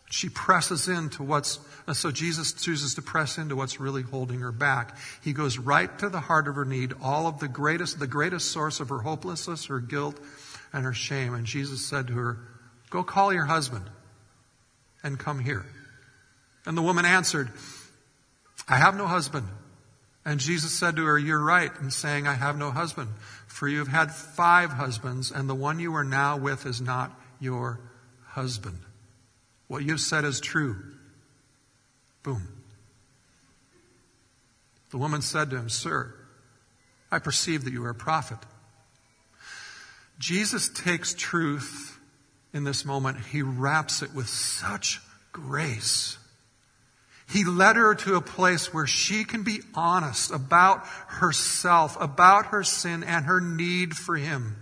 She 0.10 0.28
presses 0.28 0.88
into 0.88 1.22
what's, 1.22 1.60
uh, 1.88 1.94
so 1.94 2.10
Jesus 2.10 2.52
chooses 2.54 2.96
to 2.96 3.02
press 3.04 3.38
into 3.38 3.56
what's 3.56 3.80
really 3.80 4.02
holding 4.02 4.40
her 4.40 4.52
back. 4.52 4.98
He 5.24 5.34
goes 5.34 5.60
right 5.60 5.98
to 6.00 6.10
the 6.10 6.20
heart 6.20 6.48
of 6.48 6.56
her 6.56 6.66
need, 6.66 6.94
all 7.02 7.28
of 7.28 7.40
the 7.40 7.48
greatest, 7.48 8.00
the 8.00 8.08
greatest 8.08 8.52
source 8.52 8.80
of 8.80 8.90
her 8.90 8.98
hopelessness, 9.00 9.66
her 9.66 9.80
guilt, 9.80 10.20
and 10.74 10.84
her 10.84 10.94
shame. 10.94 11.36
And 11.36 11.46
Jesus 11.46 11.86
said 11.86 12.08
to 12.08 12.14
her, 12.14 12.38
Go 12.90 13.04
call 13.04 13.32
your 13.32 13.46
husband 13.46 13.86
and 15.04 15.20
come 15.20 15.40
here. 15.40 15.66
And 16.66 16.78
the 16.78 16.82
woman 16.82 17.06
answered, 17.06 17.50
I 18.68 18.76
have 18.76 18.96
no 18.96 19.08
husband. 19.08 19.48
And 20.26 20.40
Jesus 20.40 20.72
said 20.72 20.96
to 20.98 21.06
her, 21.06 21.18
You're 21.18 21.44
right 21.44 21.72
in 21.82 21.92
saying, 21.92 22.28
I 22.28 22.34
have 22.34 22.58
no 22.58 22.72
husband, 22.72 23.10
for 23.48 23.68
you 23.68 23.80
have 23.80 23.88
had 23.88 24.12
five 24.12 24.72
husbands, 24.72 25.32
and 25.32 25.50
the 25.50 25.56
one 25.56 25.80
you 25.80 25.96
are 25.96 26.04
now 26.04 26.38
with 26.38 26.66
is 26.66 26.82
not 26.82 27.12
your 27.40 27.80
husband. 28.28 28.80
What 29.68 29.84
you've 29.84 30.02
said 30.02 30.26
is 30.26 30.40
true. 30.40 30.76
Boom. 32.24 32.48
The 34.92 34.98
woman 34.98 35.22
said 35.22 35.50
to 35.52 35.58
him, 35.58 35.70
Sir, 35.70 36.14
I 37.12 37.20
perceive 37.20 37.64
that 37.64 37.74
you 37.74 37.84
are 37.86 37.92
a 37.92 37.96
prophet. 37.96 38.40
Jesus 40.20 40.68
takes 40.70 41.14
truth 41.14 41.89
in 42.54 42.64
this 42.64 42.86
moment, 42.86 43.18
he 43.32 43.42
wraps 43.42 44.02
it 44.02 44.14
with 44.14 44.28
such 44.28 45.02
grace. 45.32 46.18
He 47.30 47.44
led 47.44 47.76
her 47.76 47.94
to 47.94 48.16
a 48.16 48.22
place 48.22 48.74
where 48.74 48.88
she 48.88 49.24
can 49.24 49.44
be 49.44 49.62
honest 49.76 50.32
about 50.32 50.86
herself, 51.08 51.96
about 52.02 52.48
her 52.48 52.64
sin 52.64 53.04
and 53.04 53.26
her 53.26 53.40
need 53.40 53.96
for 53.96 54.16
him. 54.16 54.56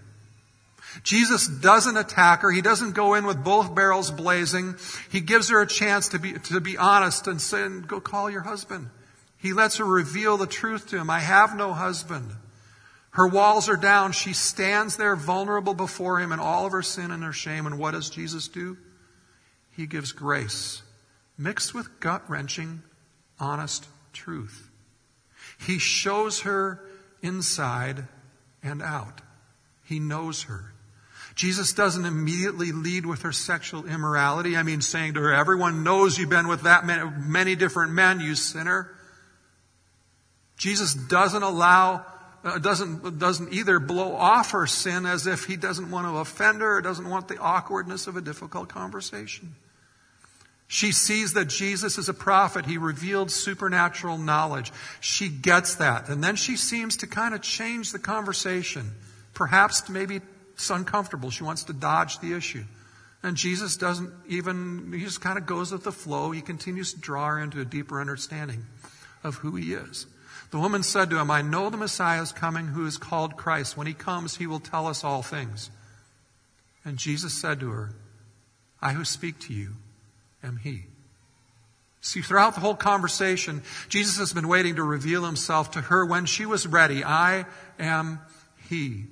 Jesus 1.04 1.47
doesn't 1.47 1.95
attack 1.95 2.41
her. 2.41 2.52
He 2.52 2.62
doesn't 2.62 2.91
go 2.91 3.13
in 3.13 3.26
with 3.26 3.43
both 3.43 3.73
barrels 3.73 4.12
blazing. 4.12 4.76
He 5.12 5.21
gives 5.21 5.50
her 5.50 5.62
a 5.62 5.67
chance 5.67 6.10
to 6.10 6.19
be, 6.19 6.34
to 6.34 6.60
be 6.60 6.78
honest 6.78 7.28
and 7.28 7.41
say, 7.41 7.67
go 7.88 8.02
call 8.02 8.30
your 8.30 8.41
husband. 8.41 8.89
He 9.38 9.54
lets 9.54 9.78
her 9.78 9.86
reveal 9.86 10.38
the 10.38 10.47
truth 10.47 10.89
to 10.89 10.97
him. 10.97 11.10
I 11.10 11.19
have 11.19 11.56
no 11.56 11.71
husband. 11.71 12.32
Her 13.18 13.28
walls 13.28 13.68
are 13.68 13.78
down. 13.78 14.12
She 14.12 14.34
stands 14.34 14.96
there 14.96 15.16
vulnerable 15.16 15.74
before 15.74 16.20
him 16.20 16.32
in 16.32 16.40
all 16.40 16.68
of 16.68 16.72
her 16.72 16.84
sin 16.84 17.10
and 17.10 17.24
her 17.24 17.34
shame. 17.34 17.66
And 17.66 17.80
what 17.80 17.96
does 17.96 18.12
Jesus 18.12 18.48
do? 18.48 18.78
He 19.76 19.88
gives 19.88 20.12
grace 20.12 20.84
mixed 21.36 21.74
with 21.74 22.00
gut 22.00 22.22
wrenching, 22.30 22.84
honest 23.40 23.88
truth. 24.14 24.70
He 25.60 25.80
shows 25.80 26.42
her 26.42 26.80
inside 27.24 28.06
and 28.62 28.84
out. 28.84 29.22
He 29.84 30.00
knows 30.00 30.44
her. 30.44 30.74
Jesus 31.34 31.74
doesn't 31.74 32.06
immediately 32.06 32.72
lead 32.72 33.08
with 33.08 33.24
her 33.24 33.32
sexual 33.32 33.88
immorality. 33.88 34.56
I 34.56 34.62
mean, 34.62 34.82
saying 34.82 35.16
to 35.16 35.22
her, 35.22 35.34
everyone 35.34 35.84
knows 35.84 36.20
you've 36.20 36.30
been 36.30 36.48
with 36.48 36.62
that 36.64 36.86
many, 36.86 37.10
many 37.18 37.56
different 37.56 37.94
men, 37.94 38.20
you 38.20 38.36
sinner. 38.36 38.92
Jesus 40.56 40.94
doesn't 40.94 41.42
allow 41.42 42.06
uh, 42.48 42.58
doesn't, 42.60 43.20
doesn't 43.20 43.54
either 43.54 43.80
blow 43.80 44.16
off 44.16 44.52
her 44.52 44.68
sin 44.68 45.06
as 45.06 45.28
if 45.28 45.46
he 45.46 45.56
doesn't 45.56 45.92
want 45.92 46.08
to 46.08 46.18
offend 46.18 46.62
her 46.62 46.78
or 46.78 46.82
doesn't 46.82 47.10
want 47.10 47.28
the 47.28 47.38
awkwardness 47.38 48.08
of 48.08 48.16
a 48.16 48.22
difficult 48.22 48.70
conversation. 48.70 49.56
She 50.68 50.92
sees 50.92 51.34
that 51.34 51.46
Jesus 51.46 51.98
is 51.98 52.10
a 52.10 52.14
prophet. 52.14 52.66
He 52.66 52.78
revealed 52.78 53.32
supernatural 53.32 54.18
knowledge. 54.18 54.72
She 55.00 55.30
gets 55.30 55.76
that. 55.76 56.10
And 56.10 56.22
then 56.24 56.36
she 56.36 56.58
seems 56.58 56.98
to 56.98 57.08
kind 57.08 57.34
of 57.34 57.42
change 57.42 57.92
the 57.92 58.00
conversation. 58.00 58.92
Perhaps 59.34 59.88
maybe 59.90 60.22
it's 60.54 60.70
uncomfortable. 60.70 61.30
She 61.30 61.44
wants 61.44 61.64
to 61.66 61.74
dodge 61.74 62.20
the 62.20 62.34
issue. 62.34 62.64
And 63.24 63.38
Jesus 63.38 63.78
doesn't 63.78 64.12
even, 64.28 64.92
he 64.94 65.06
just 65.06 65.22
kind 65.22 65.38
of 65.38 65.46
goes 65.46 65.72
with 65.72 65.84
the 65.84 65.92
flow. 65.92 66.32
He 66.32 66.42
continues 66.42 66.94
to 66.94 67.00
draw 67.00 67.28
her 67.28 67.40
into 67.40 67.62
a 67.62 67.66
deeper 67.66 68.02
understanding 68.02 68.66
of 69.24 69.36
who 69.36 69.56
he 69.56 69.74
is. 69.74 70.06
The 70.52 70.60
woman 70.60 70.84
said 70.84 71.10
to 71.10 71.20
him, 71.20 71.30
I 71.30 71.42
know 71.42 71.70
the 71.70 71.78
Messiah 71.78 72.22
is 72.22 72.32
coming 72.32 72.68
who 72.68 72.86
is 72.86 72.98
called 72.98 73.36
Christ. 73.36 73.76
When 73.76 73.88
he 73.88 73.94
comes, 73.94 74.38
he 74.38 74.48
will 74.48 74.60
tell 74.60 74.88
us 74.88 75.04
all 75.04 75.22
things. 75.22 75.70
And 76.86 76.98
Jesus 76.98 77.34
said 77.34 77.60
to 77.60 77.70
her, 77.70 77.92
I 78.82 78.94
who 78.94 79.04
speak 79.04 79.40
to 79.42 79.54
you 79.54 79.72
am 80.44 80.58
he. 80.58 80.86
See, 82.00 82.22
throughout 82.22 82.54
the 82.54 82.62
whole 82.62 82.76
conversation, 82.76 83.62
Jesus 83.90 84.18
has 84.20 84.32
been 84.32 84.48
waiting 84.48 84.76
to 84.76 84.84
reveal 84.84 85.26
himself 85.26 85.72
to 85.72 85.82
her 85.82 86.06
when 86.06 86.26
she 86.26 86.46
was 86.46 86.66
ready. 86.66 87.04
I 87.04 87.46
am 87.78 88.20
he. 88.70 89.08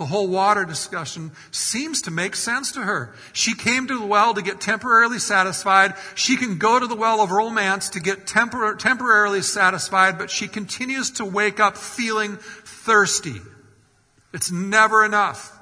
The 0.00 0.06
whole 0.06 0.28
water 0.28 0.64
discussion 0.64 1.30
seems 1.50 2.00
to 2.02 2.10
make 2.10 2.34
sense 2.34 2.72
to 2.72 2.80
her. 2.80 3.12
She 3.34 3.54
came 3.54 3.86
to 3.86 3.98
the 3.98 4.06
well 4.06 4.32
to 4.32 4.40
get 4.40 4.58
temporarily 4.58 5.18
satisfied. 5.18 5.92
She 6.14 6.38
can 6.38 6.56
go 6.56 6.78
to 6.78 6.86
the 6.86 6.96
well 6.96 7.20
of 7.20 7.30
romance 7.30 7.90
to 7.90 8.00
get 8.00 8.24
tempor- 8.26 8.78
temporarily 8.78 9.42
satisfied, 9.42 10.16
but 10.16 10.30
she 10.30 10.48
continues 10.48 11.10
to 11.10 11.26
wake 11.26 11.60
up 11.60 11.76
feeling 11.76 12.38
thirsty. 12.38 13.42
It's 14.32 14.50
never 14.50 15.04
enough. 15.04 15.54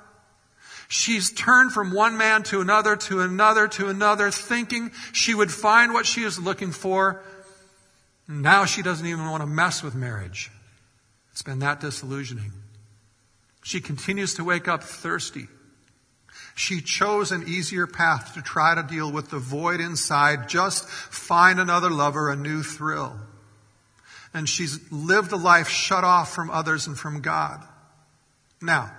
She's 0.86 1.32
turned 1.32 1.72
from 1.72 1.92
one 1.92 2.16
man 2.16 2.44
to 2.44 2.60
another, 2.60 2.94
to 2.94 3.22
another, 3.22 3.66
to 3.66 3.88
another, 3.88 4.30
thinking 4.30 4.92
she 5.10 5.34
would 5.34 5.50
find 5.50 5.92
what 5.92 6.06
she 6.06 6.22
is 6.22 6.38
looking 6.38 6.70
for. 6.70 7.24
Now 8.28 8.66
she 8.66 8.82
doesn't 8.82 9.04
even 9.04 9.28
want 9.28 9.42
to 9.42 9.48
mess 9.48 9.82
with 9.82 9.96
marriage. 9.96 10.52
It's 11.32 11.42
been 11.42 11.58
that 11.58 11.80
disillusioning. 11.80 12.52
She 13.68 13.82
continues 13.82 14.32
to 14.36 14.44
wake 14.44 14.66
up 14.66 14.82
thirsty. 14.82 15.46
She 16.54 16.80
chose 16.80 17.32
an 17.32 17.46
easier 17.46 17.86
path 17.86 18.32
to 18.32 18.40
try 18.40 18.74
to 18.74 18.82
deal 18.82 19.12
with 19.12 19.28
the 19.28 19.38
void 19.38 19.78
inside, 19.78 20.48
just 20.48 20.88
find 20.88 21.60
another 21.60 21.90
lover, 21.90 22.30
a 22.30 22.34
new 22.34 22.62
thrill. 22.62 23.14
And 24.32 24.48
she's 24.48 24.90
lived 24.90 25.32
a 25.32 25.36
life 25.36 25.68
shut 25.68 26.02
off 26.02 26.34
from 26.34 26.48
others 26.50 26.86
and 26.86 26.98
from 26.98 27.20
God. 27.20 27.62
Now, 28.62 28.90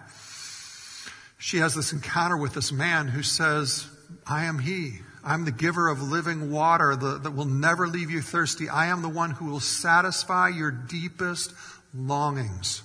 she 1.40 1.58
has 1.58 1.74
this 1.74 1.92
encounter 1.92 2.38
with 2.38 2.54
this 2.54 2.72
man 2.72 3.08
who 3.08 3.24
says, 3.24 3.88
I 4.28 4.44
am 4.44 4.60
he. 4.60 5.00
I'm 5.24 5.46
the 5.46 5.52
giver 5.52 5.90
of 5.90 6.00
living 6.00 6.52
water 6.52 6.96
that 6.96 7.34
will 7.36 7.46
never 7.46 7.88
leave 7.88 8.12
you 8.12 8.22
thirsty. 8.22 8.70
I 8.70 8.86
am 8.86 9.02
the 9.02 9.10
one 9.10 9.32
who 9.32 9.46
will 9.46 9.62
satisfy 9.62 10.50
your 10.50 10.70
deepest 10.70 11.56
longings. 11.92 12.84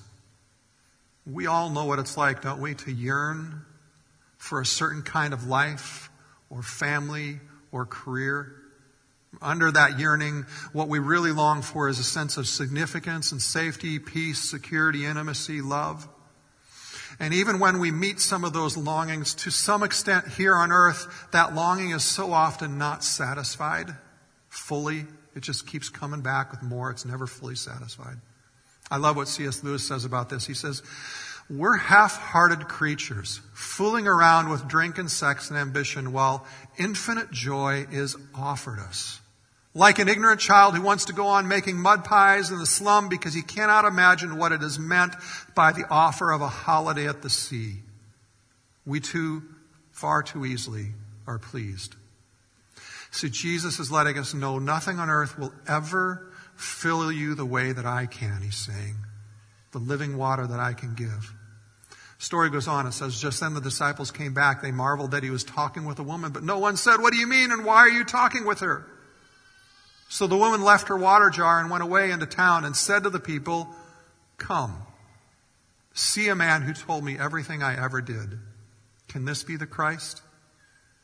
We 1.27 1.47
all 1.47 1.71
know 1.71 1.87
what 1.87 1.99
it's 1.99 2.17
like, 2.17 2.43
don't 2.43 2.61
we, 2.61 2.75
to 2.75 2.93
yearn 2.93 3.63
for 4.37 4.61
a 4.61 4.67
certain 4.67 5.03
kind 5.03 5.33
of 5.33 5.47
life 5.47 6.11
or 6.51 6.63
family 6.63 7.41
or 7.73 7.87
career. 7.87 8.55
Under 9.41 9.71
that 9.73 9.99
yearning, 9.99 10.45
what 10.73 10.89
we 10.89 10.99
really 10.99 11.33
long 11.33 11.63
for 11.63 11.89
is 11.89 11.99
a 11.99 12.05
sense 12.05 12.37
of 12.37 12.47
significance 12.47 13.33
and 13.33 13.41
safety, 13.41 13.99
peace, 13.99 14.39
security, 14.39 15.05
intimacy, 15.07 15.61
love. 15.61 16.07
And 17.19 17.33
even 17.33 17.59
when 17.59 17.79
we 17.79 17.91
meet 17.91 18.21
some 18.21 18.45
of 18.45 18.53
those 18.53 18.77
longings, 18.77 19.35
to 19.37 19.51
some 19.51 19.83
extent 19.83 20.29
here 20.29 20.55
on 20.55 20.73
earth, 20.73 21.29
that 21.33 21.55
longing 21.55 21.91
is 21.91 22.05
so 22.05 22.33
often 22.33 22.77
not 22.77 23.03
satisfied 23.03 23.95
fully. 24.49 25.07
It 25.35 25.41
just 25.41 25.67
keeps 25.67 25.89
coming 25.89 26.21
back 26.21 26.51
with 26.51 26.63
more. 26.63 26.91
It's 26.91 27.05
never 27.05 27.27
fully 27.27 27.55
satisfied. 27.55 28.17
I 28.91 28.99
love 28.99 29.17
what 29.17 29.29
C.S. 29.29 29.65
Lewis 29.65 29.87
says 29.87 30.05
about 30.05 30.29
this. 30.29 30.47
He 30.47 30.55
says, 30.55 30.83
we're 31.51 31.77
half-hearted 31.77 32.69
creatures, 32.69 33.41
fooling 33.53 34.07
around 34.07 34.49
with 34.49 34.67
drink 34.67 34.97
and 34.97 35.11
sex 35.11 35.51
and 35.51 35.59
ambition 35.59 36.13
while 36.13 36.47
infinite 36.79 37.31
joy 37.31 37.87
is 37.91 38.17
offered 38.35 38.79
us. 38.79 39.21
Like 39.75 39.99
an 39.99 40.09
ignorant 40.09 40.41
child 40.41 40.75
who 40.75 40.83
wants 40.83 41.07
to 41.07 41.13
go 41.13 41.27
on 41.27 41.49
making 41.49 41.77
mud 41.77 42.05
pies 42.05 42.51
in 42.51 42.59
the 42.59 42.67
slum 42.67 43.09
because 43.09 43.35
he 43.35 43.43
cannot 43.43 43.85
imagine 43.85 44.39
what 44.39 44.53
it 44.53 44.63
is 44.63 44.79
meant 44.79 45.15
by 45.55 45.73
the 45.73 45.85
offer 45.91 46.31
of 46.31 46.41
a 46.41 46.49
holiday 46.49 47.09
at 47.09 47.23
the 47.23 47.31
sea. 47.31 47.75
We 48.87 49.01
too, 49.01 49.43
far 49.91 50.23
too 50.23 50.47
easily, 50.47 50.93
are 51.27 51.39
pleased. 51.39 51.97
See, 53.11 53.29
Jesus 53.29 53.79
is 53.81 53.91
letting 53.91 54.19
us 54.19 54.33
know 54.33 54.59
nothing 54.59 54.99
on 54.99 55.11
earth 55.11 55.39
will 55.39 55.53
ever 55.69 56.33
fill 56.57 57.11
you 57.11 57.35
the 57.35 57.47
way 57.47 57.73
that 57.73 57.87
I 57.87 58.07
can, 58.07 58.41
he's 58.43 58.57
saying. 58.57 58.97
The 59.73 59.79
living 59.79 60.17
water 60.17 60.47
that 60.47 60.61
I 60.61 60.73
can 60.73 60.95
give. 60.95 61.35
Story 62.19 62.49
goes 62.49 62.69
on. 62.69 62.87
It 62.87 62.93
says, 62.93 63.21
just 63.21 63.41
then 63.41 63.55
the 63.55 63.61
disciples 63.61 64.11
came 64.11 64.35
back. 64.35 64.63
They 64.63 64.71
marveled 64.71 65.11
that 65.11 65.23
he 65.23 65.31
was 65.31 65.45
talking 65.45 65.85
with 65.85 65.99
a 65.99 66.03
woman, 66.03 66.33
but 66.33 66.43
no 66.43 66.59
one 66.59 66.77
said, 66.77 67.01
what 67.01 67.13
do 67.13 67.19
you 67.19 67.27
mean 67.27 67.53
and 67.53 67.65
why 67.65 67.79
are 67.79 67.91
you 67.91 68.05
talking 68.05 68.47
with 68.47 68.61
her? 68.61 68.87
So 70.09 70.27
the 70.27 70.37
woman 70.37 70.63
left 70.63 70.89
her 70.89 70.97
water 70.97 71.29
jar 71.29 71.61
and 71.61 71.71
went 71.71 71.83
away 71.83 72.11
into 72.11 72.27
town 72.27 72.65
and 72.65 72.77
said 72.77 73.03
to 73.03 73.11
the 73.11 73.21
people, 73.21 73.69
come, 74.39 74.77
see 75.93 76.29
a 76.29 76.35
man 76.35 76.63
who 76.63 76.73
told 76.73 77.05
me 77.05 77.19
everything 77.19 77.63
I 77.63 77.83
ever 77.83 78.01
did. 78.01 78.39
Can 79.09 79.25
this 79.25 79.43
be 79.43 79.57
the 79.57 79.67
Christ? 79.67 80.23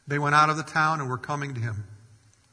They 0.06 0.18
went 0.18 0.34
out 0.34 0.50
of 0.50 0.56
the 0.56 0.62
town 0.62 1.00
and 1.00 1.10
were 1.10 1.18
coming 1.18 1.54
to 1.54 1.60
him. 1.60 1.84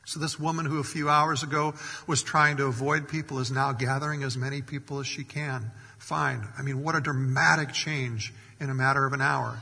So 0.07 0.21
this 0.21 0.39
woman 0.39 0.65
who 0.65 0.79
a 0.79 0.85
few 0.85 1.09
hours 1.09 1.43
ago 1.43 1.73
was 2.07 2.23
trying 2.23 2.55
to 2.57 2.67
avoid 2.67 3.09
people 3.09 3.39
is 3.39 3.51
now 3.51 3.73
gathering 3.73 4.23
as 4.23 4.37
many 4.37 4.61
people 4.61 5.01
as 5.01 5.05
she 5.05 5.25
can 5.25 5.69
find. 5.97 6.43
I 6.57 6.61
mean, 6.61 6.81
what 6.81 6.95
a 6.95 7.01
dramatic 7.01 7.73
change 7.73 8.33
in 8.61 8.69
a 8.69 8.73
matter 8.73 9.05
of 9.05 9.11
an 9.11 9.19
hour. 9.19 9.59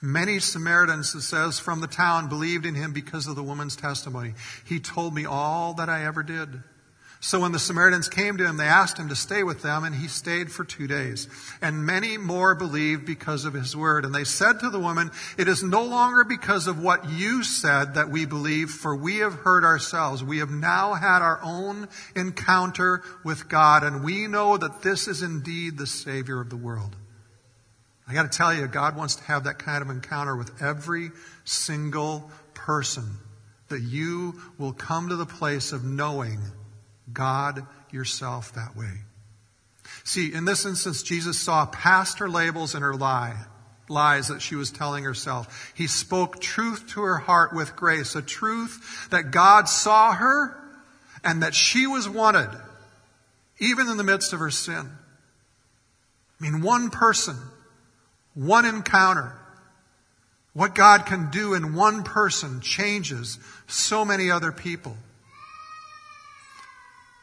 Many 0.00 0.38
Samaritans, 0.38 1.14
it 1.14 1.20
says, 1.20 1.58
from 1.58 1.82
the 1.82 1.86
town 1.88 2.30
believed 2.30 2.64
in 2.64 2.74
him 2.74 2.94
because 2.94 3.26
of 3.26 3.36
the 3.36 3.42
woman's 3.42 3.76
testimony. 3.76 4.32
He 4.64 4.80
told 4.80 5.14
me 5.14 5.26
all 5.26 5.74
that 5.74 5.90
I 5.90 6.06
ever 6.06 6.22
did. 6.22 6.48
So 7.20 7.40
when 7.40 7.52
the 7.52 7.58
Samaritans 7.58 8.08
came 8.08 8.36
to 8.36 8.44
him, 8.44 8.56
they 8.56 8.66
asked 8.66 8.98
him 8.98 9.08
to 9.08 9.16
stay 9.16 9.42
with 9.42 9.62
them, 9.62 9.84
and 9.84 9.94
he 9.94 10.06
stayed 10.06 10.52
for 10.52 10.64
two 10.64 10.86
days. 10.86 11.28
And 11.62 11.86
many 11.86 12.18
more 12.18 12.54
believed 12.54 13.06
because 13.06 13.44
of 13.44 13.54
his 13.54 13.74
word. 13.74 14.04
And 14.04 14.14
they 14.14 14.24
said 14.24 14.60
to 14.60 14.70
the 14.70 14.78
woman, 14.78 15.10
It 15.38 15.48
is 15.48 15.62
no 15.62 15.82
longer 15.82 16.24
because 16.24 16.66
of 16.66 16.82
what 16.82 17.08
you 17.08 17.42
said 17.42 17.94
that 17.94 18.10
we 18.10 18.26
believe, 18.26 18.70
for 18.70 18.94
we 18.94 19.16
have 19.18 19.32
heard 19.32 19.64
ourselves. 19.64 20.22
We 20.22 20.38
have 20.38 20.50
now 20.50 20.94
had 20.94 21.22
our 21.22 21.40
own 21.42 21.88
encounter 22.14 23.02
with 23.24 23.48
God, 23.48 23.82
and 23.82 24.04
we 24.04 24.26
know 24.26 24.56
that 24.56 24.82
this 24.82 25.08
is 25.08 25.22
indeed 25.22 25.78
the 25.78 25.86
Savior 25.86 26.40
of 26.40 26.50
the 26.50 26.56
world. 26.56 26.94
I 28.06 28.14
got 28.14 28.30
to 28.30 28.38
tell 28.38 28.54
you, 28.54 28.68
God 28.68 28.94
wants 28.94 29.16
to 29.16 29.24
have 29.24 29.44
that 29.44 29.58
kind 29.58 29.82
of 29.82 29.90
encounter 29.90 30.36
with 30.36 30.62
every 30.62 31.10
single 31.44 32.30
person, 32.54 33.16
that 33.68 33.80
you 33.80 34.40
will 34.58 34.72
come 34.72 35.08
to 35.08 35.16
the 35.16 35.26
place 35.26 35.72
of 35.72 35.82
knowing 35.82 36.38
God 37.12 37.66
yourself 37.90 38.52
that 38.54 38.76
way. 38.76 38.92
See, 40.04 40.32
in 40.32 40.44
this 40.44 40.66
instance, 40.66 41.02
Jesus 41.02 41.38
saw 41.38 41.66
past 41.66 42.18
her 42.18 42.28
labels 42.28 42.74
and 42.74 42.82
her 42.82 42.94
lie, 42.94 43.36
lies 43.88 44.28
that 44.28 44.42
she 44.42 44.54
was 44.54 44.70
telling 44.70 45.04
herself. 45.04 45.72
He 45.74 45.86
spoke 45.86 46.40
truth 46.40 46.86
to 46.88 47.02
her 47.02 47.18
heart 47.18 47.54
with 47.54 47.76
grace, 47.76 48.14
a 48.14 48.22
truth 48.22 49.08
that 49.10 49.30
God 49.30 49.68
saw 49.68 50.12
her 50.12 50.56
and 51.24 51.42
that 51.42 51.54
she 51.54 51.86
was 51.86 52.08
wanted, 52.08 52.50
even 53.58 53.88
in 53.88 53.96
the 53.96 54.04
midst 54.04 54.32
of 54.32 54.40
her 54.40 54.50
sin. 54.50 54.90
I 56.40 56.42
mean, 56.42 56.62
one 56.62 56.90
person 56.90 57.36
one 58.36 58.66
encounter. 58.66 59.32
What 60.52 60.74
God 60.74 61.06
can 61.06 61.30
do 61.30 61.54
in 61.54 61.74
one 61.74 62.04
person 62.04 62.60
changes 62.60 63.38
so 63.66 64.04
many 64.04 64.30
other 64.30 64.52
people. 64.52 64.96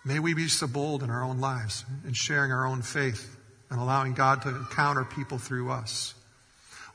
May 0.06 0.20
we 0.20 0.34
be 0.34 0.50
so 0.50 0.68
bold 0.68 1.02
in 1.02 1.10
our 1.10 1.24
own 1.24 1.40
lives 1.40 1.86
in 2.06 2.12
sharing 2.12 2.52
our 2.52 2.66
own 2.66 2.82
faith 2.82 3.38
and 3.70 3.80
allowing 3.80 4.14
God 4.14 4.42
to 4.42 4.50
encounter 4.50 5.06
people 5.06 5.38
through 5.38 5.72
us. 5.72 6.14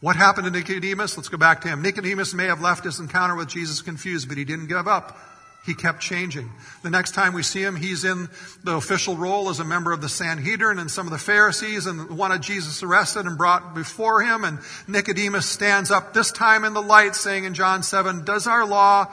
What 0.00 0.14
happened 0.14 0.44
to 0.44 0.50
Nicodemus? 0.50 1.16
Let's 1.16 1.30
go 1.30 1.38
back 1.38 1.62
to 1.62 1.68
him. 1.68 1.80
Nicodemus 1.80 2.34
may 2.34 2.44
have 2.44 2.60
left 2.60 2.84
his 2.84 3.00
encounter 3.00 3.34
with 3.34 3.48
Jesus 3.48 3.80
confused, 3.80 4.28
but 4.28 4.36
he 4.36 4.44
didn't 4.44 4.66
give 4.66 4.86
up. 4.86 5.16
He 5.64 5.74
kept 5.74 6.00
changing. 6.00 6.50
The 6.82 6.90
next 6.90 7.14
time 7.14 7.32
we 7.32 7.42
see 7.42 7.62
him, 7.62 7.76
he's 7.76 8.04
in 8.04 8.28
the 8.62 8.76
official 8.76 9.16
role 9.16 9.48
as 9.48 9.58
a 9.58 9.64
member 9.64 9.92
of 9.92 10.00
the 10.02 10.08
Sanhedrin 10.08 10.78
and 10.78 10.90
some 10.90 11.06
of 11.06 11.10
the 11.10 11.18
Pharisees 11.18 11.86
and 11.86 12.10
wanted 12.16 12.42
Jesus 12.42 12.82
arrested 12.82 13.26
and 13.26 13.36
brought 13.36 13.74
before 13.74 14.22
him. 14.22 14.44
And 14.44 14.58
Nicodemus 14.86 15.46
stands 15.46 15.90
up 15.90 16.12
this 16.12 16.30
time 16.30 16.64
in 16.64 16.74
the 16.74 16.82
light 16.82 17.16
saying 17.16 17.44
in 17.44 17.54
John 17.54 17.82
7, 17.82 18.24
does 18.24 18.46
our 18.46 18.66
law 18.66 19.12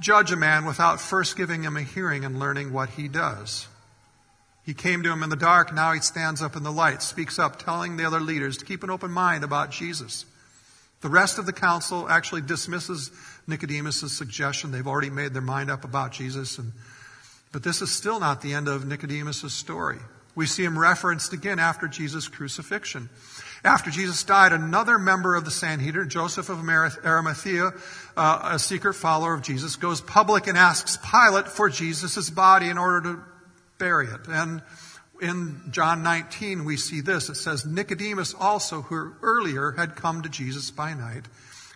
judge 0.00 0.32
a 0.32 0.36
man 0.36 0.64
without 0.64 1.00
first 1.00 1.36
giving 1.36 1.62
him 1.62 1.76
a 1.76 1.82
hearing 1.82 2.24
and 2.24 2.38
learning 2.38 2.72
what 2.72 2.90
he 2.90 3.08
does? 3.08 3.68
He 4.64 4.74
came 4.74 5.02
to 5.02 5.12
him 5.12 5.22
in 5.22 5.30
the 5.30 5.36
dark. 5.36 5.74
Now 5.74 5.92
he 5.92 6.00
stands 6.00 6.40
up 6.40 6.56
in 6.56 6.62
the 6.62 6.72
light, 6.72 7.02
speaks 7.02 7.38
up, 7.38 7.58
telling 7.58 7.96
the 7.96 8.06
other 8.06 8.20
leaders 8.20 8.56
to 8.58 8.64
keep 8.64 8.82
an 8.82 8.90
open 8.90 9.10
mind 9.10 9.44
about 9.44 9.70
Jesus. 9.70 10.24
The 11.02 11.10
rest 11.10 11.38
of 11.38 11.44
the 11.44 11.52
council 11.52 12.08
actually 12.08 12.40
dismisses 12.40 13.10
Nicodemus' 13.46 14.10
suggestion. 14.10 14.70
They've 14.70 14.86
already 14.86 15.10
made 15.10 15.34
their 15.34 15.42
mind 15.42 15.70
up 15.70 15.84
about 15.84 16.12
Jesus. 16.12 16.58
And, 16.58 16.72
but 17.52 17.62
this 17.62 17.82
is 17.82 17.92
still 17.92 18.18
not 18.18 18.40
the 18.40 18.54
end 18.54 18.68
of 18.68 18.86
Nicodemus' 18.86 19.52
story. 19.52 19.98
We 20.34 20.46
see 20.46 20.64
him 20.64 20.78
referenced 20.78 21.34
again 21.34 21.58
after 21.58 21.86
Jesus' 21.88 22.26
crucifixion. 22.26 23.10
After 23.64 23.90
Jesus 23.90 24.22
died, 24.24 24.52
another 24.52 24.98
member 24.98 25.34
of 25.34 25.46
the 25.46 25.50
Sanhedrin, 25.50 26.10
Joseph 26.10 26.50
of 26.50 26.58
Arimathea, 26.68 27.72
uh, 28.14 28.50
a 28.52 28.58
secret 28.58 28.92
follower 28.92 29.32
of 29.32 29.40
Jesus, 29.40 29.76
goes 29.76 30.02
public 30.02 30.46
and 30.46 30.58
asks 30.58 30.98
Pilate 30.98 31.48
for 31.48 31.70
Jesus' 31.70 32.28
body 32.28 32.68
in 32.68 32.76
order 32.76 33.00
to 33.00 33.22
bury 33.78 34.08
it. 34.08 34.28
And 34.28 34.62
in 35.22 35.62
John 35.70 36.02
19, 36.02 36.66
we 36.66 36.76
see 36.76 37.00
this. 37.00 37.30
It 37.30 37.36
says, 37.36 37.64
Nicodemus 37.64 38.34
also, 38.34 38.82
who 38.82 39.14
earlier 39.22 39.70
had 39.70 39.96
come 39.96 40.20
to 40.22 40.28
Jesus 40.28 40.70
by 40.70 40.92
night, 40.92 41.24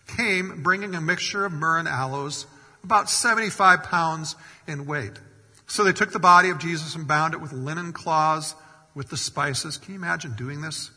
came 0.06 0.62
bringing 0.62 0.94
a 0.94 1.00
mixture 1.00 1.46
of 1.46 1.52
myrrh 1.52 1.78
and 1.78 1.88
aloes, 1.88 2.46
about 2.84 3.08
75 3.08 3.84
pounds 3.84 4.36
in 4.66 4.84
weight. 4.84 5.18
So 5.66 5.84
they 5.84 5.92
took 5.92 6.12
the 6.12 6.18
body 6.18 6.50
of 6.50 6.58
Jesus 6.58 6.94
and 6.94 7.08
bound 7.08 7.32
it 7.32 7.40
with 7.40 7.52
linen 7.54 7.94
cloths 7.94 8.54
with 8.94 9.08
the 9.08 9.16
spices. 9.16 9.78
Can 9.78 9.94
you 9.94 10.00
imagine 10.00 10.34
doing 10.34 10.60
this? 10.60 10.90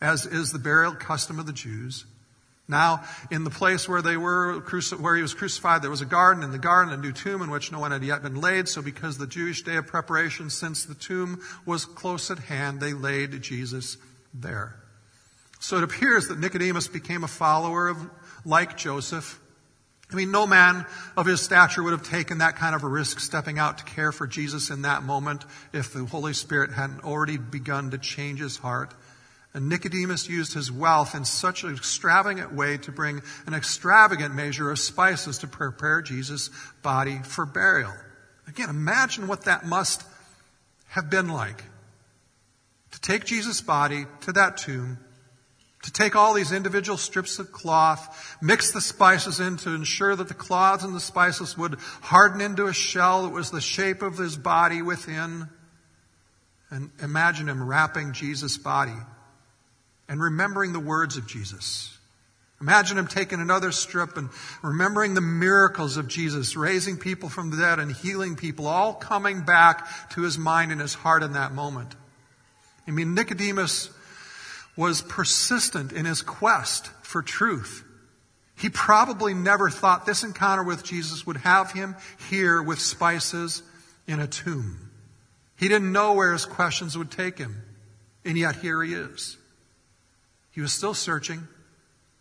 As 0.00 0.26
is 0.26 0.52
the 0.52 0.58
burial 0.58 0.94
custom 0.94 1.38
of 1.38 1.46
the 1.46 1.52
Jews. 1.52 2.04
Now, 2.68 3.02
in 3.32 3.42
the 3.42 3.50
place 3.50 3.88
where 3.88 4.00
they 4.00 4.16
were, 4.16 4.60
where 4.98 5.16
he 5.16 5.22
was 5.22 5.34
crucified, 5.34 5.82
there 5.82 5.90
was 5.90 6.02
a 6.02 6.06
garden. 6.06 6.44
In 6.44 6.52
the 6.52 6.58
garden, 6.58 6.94
a 6.94 6.96
new 6.96 7.10
tomb 7.10 7.42
in 7.42 7.50
which 7.50 7.72
no 7.72 7.80
one 7.80 7.90
had 7.90 8.04
yet 8.04 8.22
been 8.22 8.40
laid. 8.40 8.68
So 8.68 8.80
because 8.80 9.18
the 9.18 9.26
Jewish 9.26 9.62
day 9.62 9.76
of 9.76 9.88
preparation, 9.88 10.50
since 10.50 10.84
the 10.84 10.94
tomb 10.94 11.42
was 11.66 11.84
close 11.84 12.30
at 12.30 12.38
hand, 12.38 12.80
they 12.80 12.92
laid 12.92 13.42
Jesus 13.42 13.96
there. 14.32 14.76
So 15.58 15.78
it 15.78 15.82
appears 15.82 16.28
that 16.28 16.38
Nicodemus 16.38 16.86
became 16.86 17.24
a 17.24 17.28
follower 17.28 17.88
of, 17.88 17.98
like 18.44 18.76
Joseph. 18.76 19.38
I 20.10 20.14
mean, 20.14 20.30
no 20.30 20.46
man 20.46 20.86
of 21.16 21.26
his 21.26 21.40
stature 21.40 21.82
would 21.82 21.92
have 21.92 22.02
taken 22.04 22.38
that 22.38 22.56
kind 22.56 22.74
of 22.74 22.84
a 22.84 22.88
risk 22.88 23.20
stepping 23.20 23.58
out 23.58 23.78
to 23.78 23.84
care 23.84 24.12
for 24.12 24.26
Jesus 24.26 24.70
in 24.70 24.82
that 24.82 25.02
moment 25.02 25.44
if 25.72 25.92
the 25.92 26.04
Holy 26.04 26.32
Spirit 26.32 26.72
hadn't 26.72 27.04
already 27.04 27.36
begun 27.36 27.90
to 27.90 27.98
change 27.98 28.40
his 28.40 28.56
heart. 28.56 28.94
And 29.52 29.68
Nicodemus 29.68 30.28
used 30.28 30.54
his 30.54 30.70
wealth 30.70 31.14
in 31.14 31.24
such 31.24 31.64
an 31.64 31.74
extravagant 31.74 32.54
way 32.54 32.76
to 32.78 32.92
bring 32.92 33.20
an 33.46 33.54
extravagant 33.54 34.34
measure 34.34 34.70
of 34.70 34.78
spices 34.78 35.38
to 35.38 35.48
prepare 35.48 36.02
Jesus' 36.02 36.50
body 36.82 37.18
for 37.24 37.44
burial. 37.46 37.92
Again, 38.46 38.68
imagine 38.68 39.26
what 39.26 39.44
that 39.44 39.66
must 39.66 40.04
have 40.88 41.10
been 41.10 41.28
like. 41.28 41.64
To 42.92 43.00
take 43.00 43.24
Jesus' 43.24 43.60
body 43.60 44.06
to 44.22 44.32
that 44.32 44.56
tomb, 44.56 44.98
to 45.82 45.92
take 45.92 46.14
all 46.14 46.34
these 46.34 46.52
individual 46.52 46.98
strips 46.98 47.38
of 47.40 47.50
cloth, 47.50 48.36
mix 48.40 48.70
the 48.70 48.80
spices 48.80 49.40
in 49.40 49.56
to 49.58 49.74
ensure 49.74 50.14
that 50.14 50.28
the 50.28 50.34
cloths 50.34 50.84
and 50.84 50.94
the 50.94 51.00
spices 51.00 51.56
would 51.56 51.76
harden 52.02 52.40
into 52.40 52.66
a 52.66 52.72
shell 52.72 53.24
that 53.24 53.32
was 53.32 53.50
the 53.50 53.60
shape 53.60 54.02
of 54.02 54.18
his 54.18 54.36
body 54.36 54.82
within. 54.82 55.48
And 56.70 56.90
imagine 57.02 57.48
him 57.48 57.66
wrapping 57.66 58.12
Jesus' 58.12 58.58
body 58.58 58.94
and 60.10 60.20
remembering 60.20 60.72
the 60.72 60.80
words 60.80 61.16
of 61.16 61.26
Jesus. 61.26 61.96
Imagine 62.60 62.98
him 62.98 63.06
taking 63.06 63.40
another 63.40 63.72
strip 63.72 64.18
and 64.18 64.28
remembering 64.60 65.14
the 65.14 65.22
miracles 65.22 65.96
of 65.96 66.08
Jesus, 66.08 66.56
raising 66.56 66.98
people 66.98 67.30
from 67.30 67.50
the 67.50 67.56
dead 67.56 67.78
and 67.78 67.90
healing 67.90 68.36
people, 68.36 68.66
all 68.66 68.92
coming 68.92 69.42
back 69.42 70.10
to 70.10 70.22
his 70.22 70.36
mind 70.36 70.72
and 70.72 70.80
his 70.80 70.92
heart 70.92 71.22
in 71.22 71.32
that 71.34 71.52
moment. 71.52 71.94
I 72.86 72.90
mean, 72.90 73.14
Nicodemus 73.14 73.88
was 74.76 75.00
persistent 75.00 75.92
in 75.92 76.04
his 76.04 76.22
quest 76.22 76.90
for 77.02 77.22
truth. 77.22 77.84
He 78.56 78.68
probably 78.68 79.32
never 79.32 79.70
thought 79.70 80.04
this 80.04 80.24
encounter 80.24 80.64
with 80.64 80.84
Jesus 80.84 81.24
would 81.24 81.38
have 81.38 81.70
him 81.70 81.96
here 82.28 82.60
with 82.60 82.80
spices 82.80 83.62
in 84.06 84.20
a 84.20 84.26
tomb. 84.26 84.90
He 85.56 85.68
didn't 85.68 85.92
know 85.92 86.14
where 86.14 86.32
his 86.32 86.46
questions 86.46 86.98
would 86.98 87.10
take 87.10 87.38
him, 87.38 87.62
and 88.24 88.36
yet 88.36 88.56
here 88.56 88.82
he 88.82 88.92
is. 88.92 89.38
He 90.50 90.60
was 90.60 90.72
still 90.72 90.94
searching, 90.94 91.46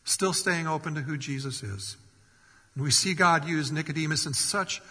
still 0.04 0.34
staying 0.34 0.68
open 0.68 0.96
to 0.96 1.02
who 1.02 1.18
Jesus 1.18 1.64
is. 1.64 1.98
And 2.76 2.84
we 2.84 2.92
see 2.92 3.14
God 3.14 3.48
use 3.48 3.72
Nicodemus 3.72 4.26
in 4.26 4.34
such 4.34 4.82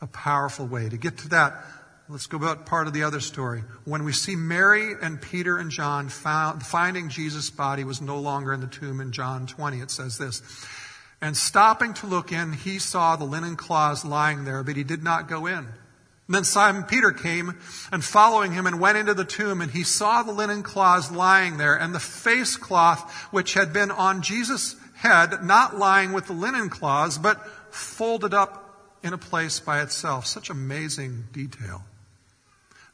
a 0.00 0.06
powerful 0.06 0.66
way. 0.66 0.88
To 0.88 0.96
get 0.96 1.18
to 1.18 1.28
that, 1.30 1.64
let's 2.08 2.26
go 2.26 2.36
about 2.36 2.66
part 2.66 2.86
of 2.86 2.92
the 2.92 3.04
other 3.04 3.20
story. 3.20 3.62
When 3.84 4.04
we 4.04 4.12
see 4.12 4.36
Mary 4.36 4.94
and 5.00 5.20
Peter 5.20 5.58
and 5.58 5.70
John 5.70 6.08
found, 6.08 6.62
finding 6.62 7.08
Jesus' 7.08 7.50
body 7.50 7.84
was 7.84 8.00
no 8.00 8.18
longer 8.18 8.52
in 8.52 8.60
the 8.60 8.66
tomb 8.66 9.00
in 9.00 9.12
John 9.12 9.46
20, 9.46 9.80
it 9.80 9.90
says 9.90 10.18
this. 10.18 10.42
And 11.20 11.36
stopping 11.36 11.94
to 11.94 12.06
look 12.06 12.32
in, 12.32 12.52
he 12.52 12.78
saw 12.78 13.16
the 13.16 13.24
linen 13.24 13.56
cloths 13.56 14.04
lying 14.04 14.44
there, 14.44 14.62
but 14.62 14.76
he 14.76 14.84
did 14.84 15.02
not 15.02 15.28
go 15.28 15.46
in. 15.46 15.66
And 16.28 16.34
then 16.34 16.44
Simon 16.44 16.82
Peter 16.84 17.10
came 17.10 17.58
and 17.90 18.04
following 18.04 18.52
him 18.52 18.66
and 18.66 18.78
went 18.78 18.98
into 18.98 19.14
the 19.14 19.24
tomb 19.24 19.62
and 19.62 19.70
he 19.70 19.82
saw 19.82 20.22
the 20.22 20.32
linen 20.32 20.62
cloths 20.62 21.10
lying 21.10 21.56
there 21.56 21.74
and 21.74 21.94
the 21.94 22.00
face 22.00 22.58
cloth 22.58 23.10
which 23.30 23.54
had 23.54 23.72
been 23.72 23.90
on 23.90 24.20
Jesus' 24.20 24.76
head, 24.94 25.42
not 25.42 25.78
lying 25.78 26.12
with 26.12 26.26
the 26.26 26.34
linen 26.34 26.68
cloths, 26.68 27.16
but 27.16 27.42
folded 27.72 28.34
up 28.34 28.92
in 29.02 29.14
a 29.14 29.18
place 29.18 29.58
by 29.58 29.80
itself. 29.80 30.26
Such 30.26 30.50
amazing 30.50 31.24
detail. 31.32 31.82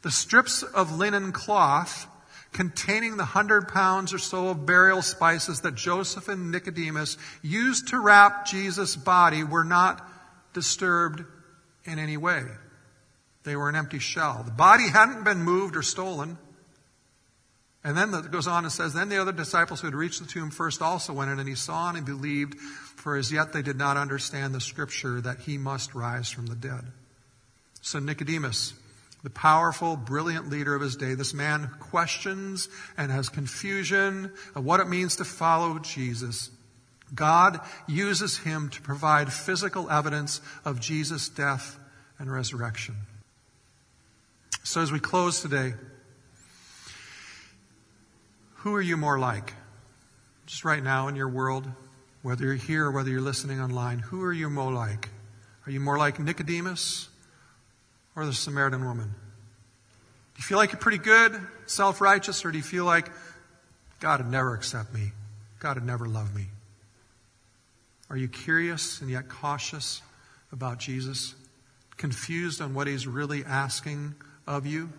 The 0.02 0.12
strips 0.12 0.62
of 0.62 0.96
linen 0.96 1.32
cloth 1.32 2.06
containing 2.52 3.16
the 3.16 3.24
hundred 3.24 3.66
pounds 3.66 4.14
or 4.14 4.18
so 4.18 4.50
of 4.50 4.64
burial 4.64 5.02
spices 5.02 5.62
that 5.62 5.74
Joseph 5.74 6.28
and 6.28 6.52
Nicodemus 6.52 7.18
used 7.42 7.88
to 7.88 7.98
wrap 7.98 8.46
Jesus' 8.46 8.94
body 8.94 9.42
were 9.42 9.64
not 9.64 10.08
disturbed 10.52 11.24
in 11.84 11.98
any 11.98 12.16
way. 12.16 12.44
They 13.44 13.56
were 13.56 13.68
an 13.68 13.76
empty 13.76 13.98
shell. 13.98 14.42
The 14.44 14.50
body 14.50 14.88
hadn't 14.88 15.24
been 15.24 15.42
moved 15.42 15.76
or 15.76 15.82
stolen. 15.82 16.38
And 17.84 17.96
then 17.96 18.14
it 18.14 18.30
goes 18.30 18.46
on 18.46 18.64
and 18.64 18.72
says, 18.72 18.94
Then 18.94 19.10
the 19.10 19.20
other 19.20 19.32
disciples 19.32 19.80
who 19.80 19.86
had 19.86 19.94
reached 19.94 20.20
the 20.20 20.26
tomb 20.26 20.50
first 20.50 20.80
also 20.80 21.12
went 21.12 21.30
in, 21.30 21.38
and 21.38 21.48
he 21.48 21.54
saw 21.54 21.88
and 21.88 21.98
he 21.98 22.02
believed, 22.02 22.58
for 22.58 23.16
as 23.16 23.30
yet 23.30 23.52
they 23.52 23.60
did 23.60 23.76
not 23.76 23.98
understand 23.98 24.54
the 24.54 24.60
scripture 24.60 25.20
that 25.20 25.40
he 25.40 25.58
must 25.58 25.94
rise 25.94 26.30
from 26.30 26.46
the 26.46 26.54
dead. 26.54 26.84
So 27.82 27.98
Nicodemus, 27.98 28.72
the 29.22 29.28
powerful, 29.28 29.96
brilliant 29.96 30.48
leader 30.48 30.74
of 30.74 30.80
his 30.80 30.96
day, 30.96 31.12
this 31.12 31.34
man 31.34 31.70
questions 31.80 32.70
and 32.96 33.12
has 33.12 33.28
confusion 33.28 34.32
of 34.54 34.64
what 34.64 34.80
it 34.80 34.88
means 34.88 35.16
to 35.16 35.24
follow 35.24 35.78
Jesus. 35.78 36.50
God 37.14 37.60
uses 37.86 38.38
him 38.38 38.70
to 38.70 38.80
provide 38.80 39.30
physical 39.30 39.90
evidence 39.90 40.40
of 40.64 40.80
Jesus' 40.80 41.28
death 41.28 41.78
and 42.18 42.32
resurrection. 42.32 42.96
So 44.62 44.80
as 44.80 44.92
we 44.92 45.00
close 45.00 45.42
today, 45.42 45.74
who 48.56 48.74
are 48.74 48.82
you 48.82 48.96
more 48.96 49.18
like? 49.18 49.52
Just 50.46 50.64
right 50.64 50.82
now 50.82 51.08
in 51.08 51.16
your 51.16 51.28
world, 51.28 51.66
whether 52.22 52.44
you're 52.44 52.54
here 52.54 52.86
or 52.86 52.92
whether 52.92 53.10
you're 53.10 53.20
listening 53.20 53.60
online, 53.60 53.98
who 53.98 54.22
are 54.22 54.32
you 54.32 54.48
more 54.48 54.72
like? 54.72 55.10
Are 55.66 55.70
you 55.70 55.80
more 55.80 55.98
like 55.98 56.18
Nicodemus 56.18 57.08
or 58.16 58.24
the 58.26 58.32
Samaritan 58.32 58.84
woman? 58.84 59.08
Do 59.08 60.38
you 60.38 60.44
feel 60.44 60.58
like 60.58 60.72
you're 60.72 60.80
pretty 60.80 60.98
good, 60.98 61.38
self 61.66 62.00
righteous, 62.00 62.44
or 62.44 62.50
do 62.50 62.58
you 62.58 62.64
feel 62.64 62.84
like 62.84 63.10
God 64.00 64.20
would 64.20 64.30
never 64.30 64.54
accept 64.54 64.92
me? 64.92 65.12
God 65.58 65.76
would 65.76 65.86
never 65.86 66.06
love 66.06 66.34
me? 66.34 66.46
Are 68.10 68.16
you 68.16 68.28
curious 68.28 69.00
and 69.00 69.10
yet 69.10 69.28
cautious 69.28 70.02
about 70.52 70.78
Jesus? 70.78 71.34
Confused 71.96 72.60
on 72.60 72.74
what 72.74 72.86
he's 72.86 73.06
really 73.06 73.44
asking 73.44 74.14
of 74.46 74.66
you? 74.66 74.92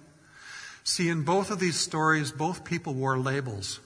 See, 0.84 1.10
in 1.10 1.24
both 1.24 1.52
of 1.52 1.60
these 1.60 1.80
stories, 1.80 2.32
both 2.32 2.64
people 2.64 2.94
wore 2.94 3.18
labels. 3.18 3.80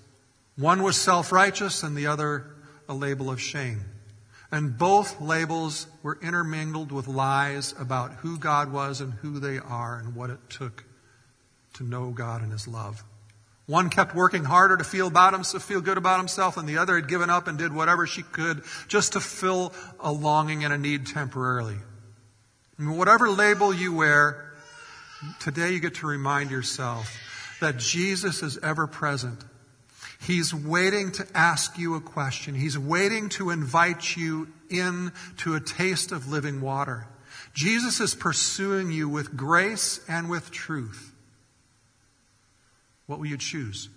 One 0.58 0.84
was 0.84 0.98
self 0.98 1.32
righteous 1.32 1.84
and 1.84 1.95
the 1.95 2.08
other 2.08 2.45
a 2.88 2.93
label 2.93 3.30
of 3.30 3.39
shame. 3.39 3.86
And 4.52 4.78
both 4.78 5.22
labels 5.22 5.88
were 6.02 6.17
intermingled 6.22 6.91
with 6.91 7.08
lies 7.08 7.74
about 7.80 8.13
who 8.13 8.38
God 8.38 8.72
was 8.72 9.00
and 9.00 9.13
who 9.13 9.39
they 9.39 9.60
are 9.60 10.00
and 10.00 10.15
what 10.15 10.32
it 10.32 10.39
took 10.50 10.84
to 11.74 11.84
know 11.84 12.10
God 12.10 12.41
and 12.41 12.52
His 12.52 12.67
love. 12.67 13.04
One 13.69 13.91
kept 13.91 14.15
working 14.15 14.43
harder 14.43 14.78
to 14.78 14.84
feel 14.84 15.06
about 15.06 15.34
himself, 15.34 15.63
feel 15.63 15.80
good 15.80 16.00
about 16.00 16.17
himself, 16.17 16.58
and 16.58 16.67
the 16.67 16.80
other 16.80 16.95
had 16.95 17.08
given 17.08 17.30
up 17.30 17.48
and 17.48 17.56
did 17.56 17.72
whatever 17.72 18.08
she 18.08 18.24
could 18.24 18.63
just 18.88 19.13
to 19.13 19.19
fill 19.19 19.74
a 20.00 20.12
longing 20.12 20.63
and 20.63 20.74
a 20.74 20.78
need 20.80 21.06
temporarily. 21.06 21.78
And 22.80 22.98
whatever 22.98 23.30
label 23.30 23.72
you 23.72 23.93
wear, 23.93 24.48
Today 25.39 25.71
you 25.71 25.79
get 25.79 25.95
to 25.95 26.08
remind 26.08 26.51
yourself 26.51 27.17
that 27.60 27.77
Jesus 27.77 28.41
is 28.41 28.58
ever 28.63 28.88
present. 28.88 29.43
He's 30.21 30.53
waiting 30.53 31.12
to 31.13 31.27
ask 31.34 31.77
you 31.77 31.95
a 31.95 32.01
question. 32.01 32.55
He's 32.55 32.77
waiting 32.77 33.29
to 33.29 33.49
invite 33.49 34.15
you 34.15 34.47
in 34.69 35.12
to 35.38 35.55
a 35.55 35.60
taste 35.60 36.12
of 36.12 36.29
living 36.29 36.62
water. 36.62 37.08
Jesus 37.53 37.99
is 37.99 38.15
pursuing 38.15 38.91
you 38.91 39.10
with 39.10 39.36
grace 39.36 39.99
and 40.08 40.29
with 40.29 40.51
truth. 40.51 41.13
What 43.08 43.19
will 43.19 43.25
you 43.25 43.38
choose? 43.38 43.89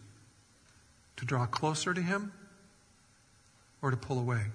To 1.17 1.25
draw 1.25 1.47
closer 1.47 1.93
to 1.93 2.01
Him 2.01 2.33
or 3.81 3.91
to 3.91 3.97
pull 3.97 4.19
away? 4.19 4.47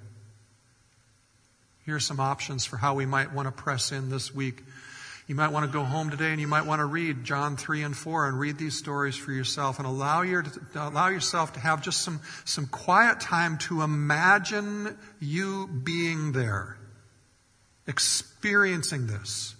Here 1.85 1.95
are 1.95 2.01
some 2.01 2.19
options 2.19 2.65
for 2.65 2.75
how 2.75 2.95
we 2.95 3.05
might 3.05 3.31
want 3.31 3.47
to 3.47 3.51
press 3.51 3.93
in 3.93 4.09
this 4.09 4.33
week 4.33 4.63
you 5.27 5.35
might 5.35 5.51
want 5.51 5.65
to 5.65 5.71
go 5.71 5.83
home 5.83 6.09
today 6.09 6.31
and 6.31 6.39
you 6.39 6.47
might 6.47 6.65
want 6.65 6.79
to 6.79 6.85
read 6.85 7.25
John 7.25 7.57
3 7.57 7.83
and 7.83 7.95
4 7.95 8.29
and 8.29 8.39
read 8.39 8.57
these 8.57 8.77
stories 8.77 9.17
for 9.17 9.33
yourself 9.33 9.77
and 9.77 9.85
allow, 9.85 10.21
your, 10.21 10.45
allow 10.73 11.09
yourself 11.09 11.53
to 11.53 11.59
have 11.59 11.81
just 11.81 12.01
some, 12.01 12.21
some 12.45 12.65
quiet 12.65 13.19
time 13.19 13.57
to 13.59 13.81
imagine 13.81 14.97
you 15.19 15.67
being 15.67 16.31
there, 16.31 16.77
experiencing 17.87 19.07
this. 19.07 19.53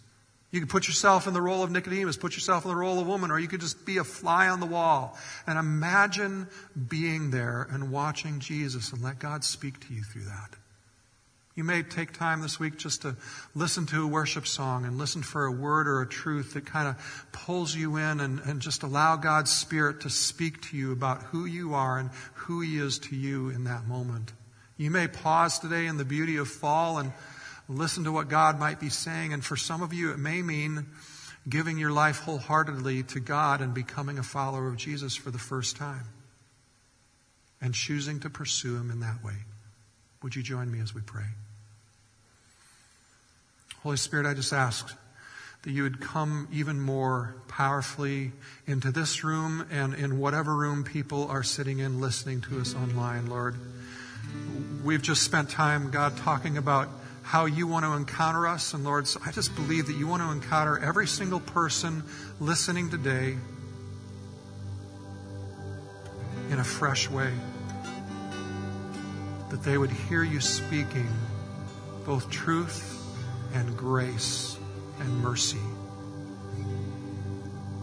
You 0.52 0.62
could 0.62 0.70
put 0.70 0.88
yourself 0.88 1.28
in 1.28 1.34
the 1.34 1.42
role 1.42 1.64
of 1.64 1.72
Nicodemus, 1.72 2.16
put 2.16 2.34
yourself 2.34 2.64
in 2.64 2.70
the 2.70 2.76
role 2.76 3.02
of 3.02 3.06
a 3.06 3.10
woman, 3.10 3.30
or 3.30 3.38
you 3.38 3.50
could 3.50 3.60
just 3.60 3.86
be 3.86 3.98
a 3.98 4.06
fly 4.06 4.48
on 4.48 4.62
the 4.62 4.66
wall 4.66 5.18
and 5.46 5.60
imagine 5.60 6.48
being 6.88 7.32
there 7.32 7.68
and 7.70 7.92
watching 7.92 8.40
Jesus 8.40 8.94
and 8.94 9.04
let 9.04 9.20
God 9.20 9.44
speak 9.44 9.86
to 9.88 9.94
you 9.94 10.04
through 10.04 10.24
that. 10.24 10.56
You 11.58 11.64
may 11.64 11.82
take 11.82 12.14
time 12.14 12.42
this 12.42 12.60
week 12.60 12.78
just 12.78 13.02
to 13.02 13.16
listen 13.56 13.88
to 13.88 14.04
a 14.04 14.08
worship 14.08 14.46
song 14.46 14.86
and 14.86 15.00
listen 15.00 15.24
for 15.24 15.48
a 15.48 15.52
word 15.52 15.88
or 15.88 16.02
a 16.02 16.08
truth 16.08 16.54
that 16.54 16.68
kind 16.68 16.88
of 16.88 17.28
pulls 17.32 17.76
you 17.76 17.98
in 17.98 18.20
and, 18.20 18.40
and 18.42 18.62
just 18.62 18.84
allow 18.84 19.16
God's 19.16 19.50
Spirit 19.50 20.02
to 20.02 20.10
speak 20.12 20.62
to 20.70 20.78
you 20.78 20.92
about 20.92 21.24
who 21.24 21.46
you 21.46 21.74
are 21.74 21.98
and 21.98 22.12
who 22.36 22.62
He 22.62 22.78
is 22.78 23.00
to 23.00 23.16
you 23.16 23.50
in 23.50 23.64
that 23.64 23.88
moment. 23.88 24.34
You 24.78 24.92
may 24.92 25.08
pause 25.08 25.58
today 25.58 25.88
in 25.88 25.98
the 25.98 26.06
beauty 26.06 26.38
of 26.38 26.48
fall 26.48 27.00
and 27.00 27.12
listen 27.68 28.04
to 28.04 28.12
what 28.12 28.30
God 28.30 28.60
might 28.60 28.80
be 28.80 28.90
saying. 28.90 29.34
And 29.34 29.44
for 29.44 29.58
some 29.58 29.82
of 29.82 29.94
you, 29.94 30.12
it 30.12 30.20
may 30.20 30.44
mean 30.44 30.86
giving 31.50 31.80
your 31.80 31.92
life 31.92 32.20
wholeheartedly 32.20 33.02
to 33.02 33.20
God 33.20 33.62
and 33.62 33.74
becoming 33.74 34.20
a 34.20 34.24
follower 34.24 34.68
of 34.68 34.78
Jesus 34.78 35.16
for 35.16 35.32
the 35.32 35.40
first 35.40 35.76
time 35.76 36.06
and 37.60 37.74
choosing 37.74 38.20
to 38.20 38.30
pursue 38.30 38.76
Him 38.76 38.92
in 38.92 39.00
that 39.00 39.24
way. 39.24 39.38
Would 40.24 40.36
you 40.36 40.44
join 40.44 40.72
me 40.72 40.80
as 40.80 40.96
we 40.96 41.02
pray? 41.02 41.26
Holy 43.84 43.98
Spirit, 43.98 44.26
I 44.26 44.34
just 44.34 44.52
ask 44.52 44.96
that 45.64 45.72
you 45.72 45.84
would 45.84 46.02
come 46.02 46.48
even 46.52 46.80
more 46.80 47.36
powerfully 47.48 48.32
into 48.66 48.92
this 48.92 49.24
room 49.24 49.66
and 49.72 49.94
in 49.94 50.20
whatever 50.20 50.56
room 50.56 50.84
people 50.84 51.28
are 51.28 51.44
sitting 51.44 51.80
in 51.80 52.02
listening 52.02 52.42
to 52.42 52.60
us 52.60 52.76
online, 52.76 53.28
Lord. 53.28 53.56
We've 54.84 55.02
just 55.02 55.24
spent 55.24 55.50
time, 55.50 55.92
God, 55.92 56.18
talking 56.18 56.58
about 56.58 56.90
how 57.24 57.46
you 57.46 57.68
want 57.68 57.86
to 57.86 57.94
encounter 57.94 58.48
us. 58.48 58.74
And 58.74 58.84
Lord, 58.84 59.08
so 59.08 59.20
I 59.26 59.32
just 59.32 59.54
believe 59.56 59.88
that 59.88 59.98
you 59.98 60.08
want 60.08 60.24
to 60.24 60.32
encounter 60.32 60.80
every 60.80 61.08
single 61.08 61.42
person 61.42 62.04
listening 62.40 62.90
today 62.90 63.36
in 66.50 66.60
a 66.60 66.64
fresh 66.64 67.10
way. 67.10 67.34
That 69.50 69.64
they 69.64 69.78
would 69.78 69.92
hear 69.92 70.24
you 70.24 70.40
speaking 70.40 71.10
both 72.06 72.30
truth 72.30 73.04
and 73.54 73.78
grace 73.78 74.58
and 75.00 75.22
mercy. 75.22 75.60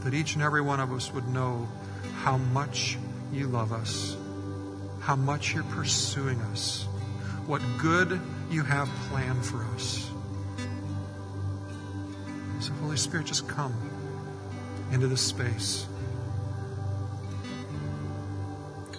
That 0.01 0.15
each 0.15 0.35
and 0.35 0.43
every 0.43 0.61
one 0.61 0.81
of 0.81 0.93
us 0.93 1.13
would 1.13 1.29
know 1.29 1.69
how 2.23 2.37
much 2.39 2.99
you 3.33 3.49
love 3.49 3.73
us, 3.73 4.17
how 5.01 5.17
much 5.17 5.55
you're 5.55 5.65
pursuing 5.65 6.41
us, 6.43 6.85
what 7.47 7.61
good 7.79 8.21
you 8.51 8.63
have 8.63 8.89
planned 9.11 9.45
for 9.45 9.63
us. 9.75 10.11
So, 12.61 12.73
Holy 12.75 12.97
Spirit, 12.97 13.27
just 13.27 13.47
come 13.49 13.75
into 14.91 15.07
this 15.07 15.21
space. 15.21 15.87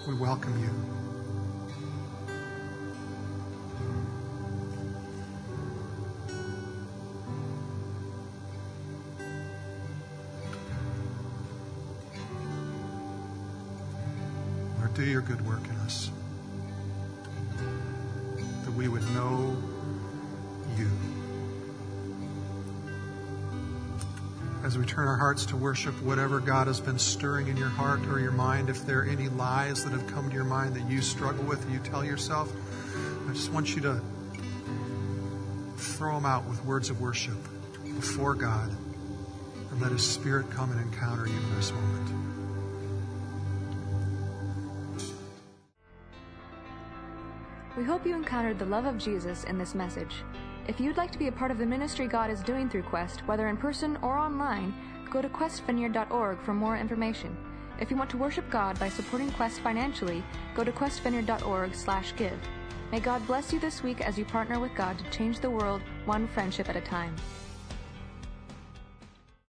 We 0.08 0.14
welcome 0.14 0.60
you. 0.62 0.95
Do 14.96 15.04
your 15.04 15.22
good 15.22 15.46
work 15.46 15.64
in 15.66 15.76
us. 15.78 16.10
That 18.64 18.72
we 18.72 18.88
would 18.88 19.04
know 19.12 19.56
you. 20.78 20.90
As 24.64 24.78
we 24.78 24.86
turn 24.86 25.08
our 25.08 25.18
hearts 25.18 25.46
to 25.48 25.58
worship, 25.58 25.94
whatever 26.02 26.40
God 26.40 26.68
has 26.68 26.80
been 26.80 26.98
stirring 26.98 27.50
in 27.50 27.58
your 27.58 27.70
heart 27.70 28.08
or 28.08 28.20
your 28.20 28.32
mind, 28.32 28.70
if 28.70 28.86
there 28.86 29.02
are 29.02 29.04
any 29.04 29.28
lies 29.28 29.84
that 29.84 29.92
have 29.92 30.08
come 30.08 30.30
to 30.30 30.34
your 30.34 30.46
mind 30.46 30.76
that 30.76 30.90
you 30.90 31.02
struggle 31.02 31.44
with, 31.44 31.70
you 31.70 31.80
tell 31.80 32.04
yourself, 32.04 32.52
I 33.30 33.34
just 33.34 33.52
want 33.52 33.76
you 33.76 33.82
to 33.82 34.02
throw 35.76 36.16
them 36.16 36.26
out 36.26 36.46
with 36.46 36.64
words 36.66 36.90
of 36.90 37.02
worship 37.02 37.38
before 37.84 38.34
God 38.34 38.72
and 39.72 39.82
let 39.82 39.92
His 39.92 40.08
Spirit 40.08 40.50
come 40.52 40.72
and 40.72 40.82
encounter 40.82 41.28
you 41.28 41.36
in 41.36 41.56
this 41.58 41.72
moment. 41.72 42.25
We 47.78 47.84
hope 47.84 48.06
you 48.06 48.16
encountered 48.16 48.58
the 48.58 48.66
love 48.66 48.86
of 48.86 48.98
Jesus 48.98 49.44
in 49.44 49.58
this 49.58 49.76
message. 49.76 50.24
If 50.66 50.80
you'd 50.80 50.96
like 50.96 51.12
to 51.12 51.20
be 51.20 51.28
a 51.28 51.32
part 51.32 51.52
of 51.52 51.58
the 51.58 51.66
ministry 51.66 52.08
God 52.08 52.30
is 52.30 52.42
doing 52.42 52.70
through 52.70 52.84
Quest, 52.84 53.20
whether 53.28 53.50
in 53.50 53.58
person 53.58 53.98
or 54.02 54.18
online, 54.18 54.74
go 55.12 55.22
to 55.22 55.28
questvineyard.org 55.28 56.42
for 56.42 56.54
more 56.54 56.78
information. 56.78 57.36
If 57.78 57.92
you 57.92 57.98
want 57.98 58.10
to 58.12 58.18
worship 58.18 58.50
God 58.50 58.80
by 58.80 58.88
supporting 58.88 59.30
Quest 59.32 59.60
financially, 59.60 60.24
go 60.56 60.64
to 60.64 60.72
questvineyard.org/give. 60.72 62.40
May 62.94 63.00
God 63.02 63.28
bless 63.28 63.52
you 63.52 63.60
this 63.60 63.84
week 63.84 64.00
as 64.00 64.18
you 64.18 64.24
partner 64.24 64.58
with 64.58 64.74
God 64.74 64.98
to 64.98 65.10
change 65.10 65.42
the 65.42 65.50
world 65.50 65.82
one 66.06 66.30
friendship 66.30 66.70
at 66.70 66.78
a 66.78 66.82
time. 66.82 67.14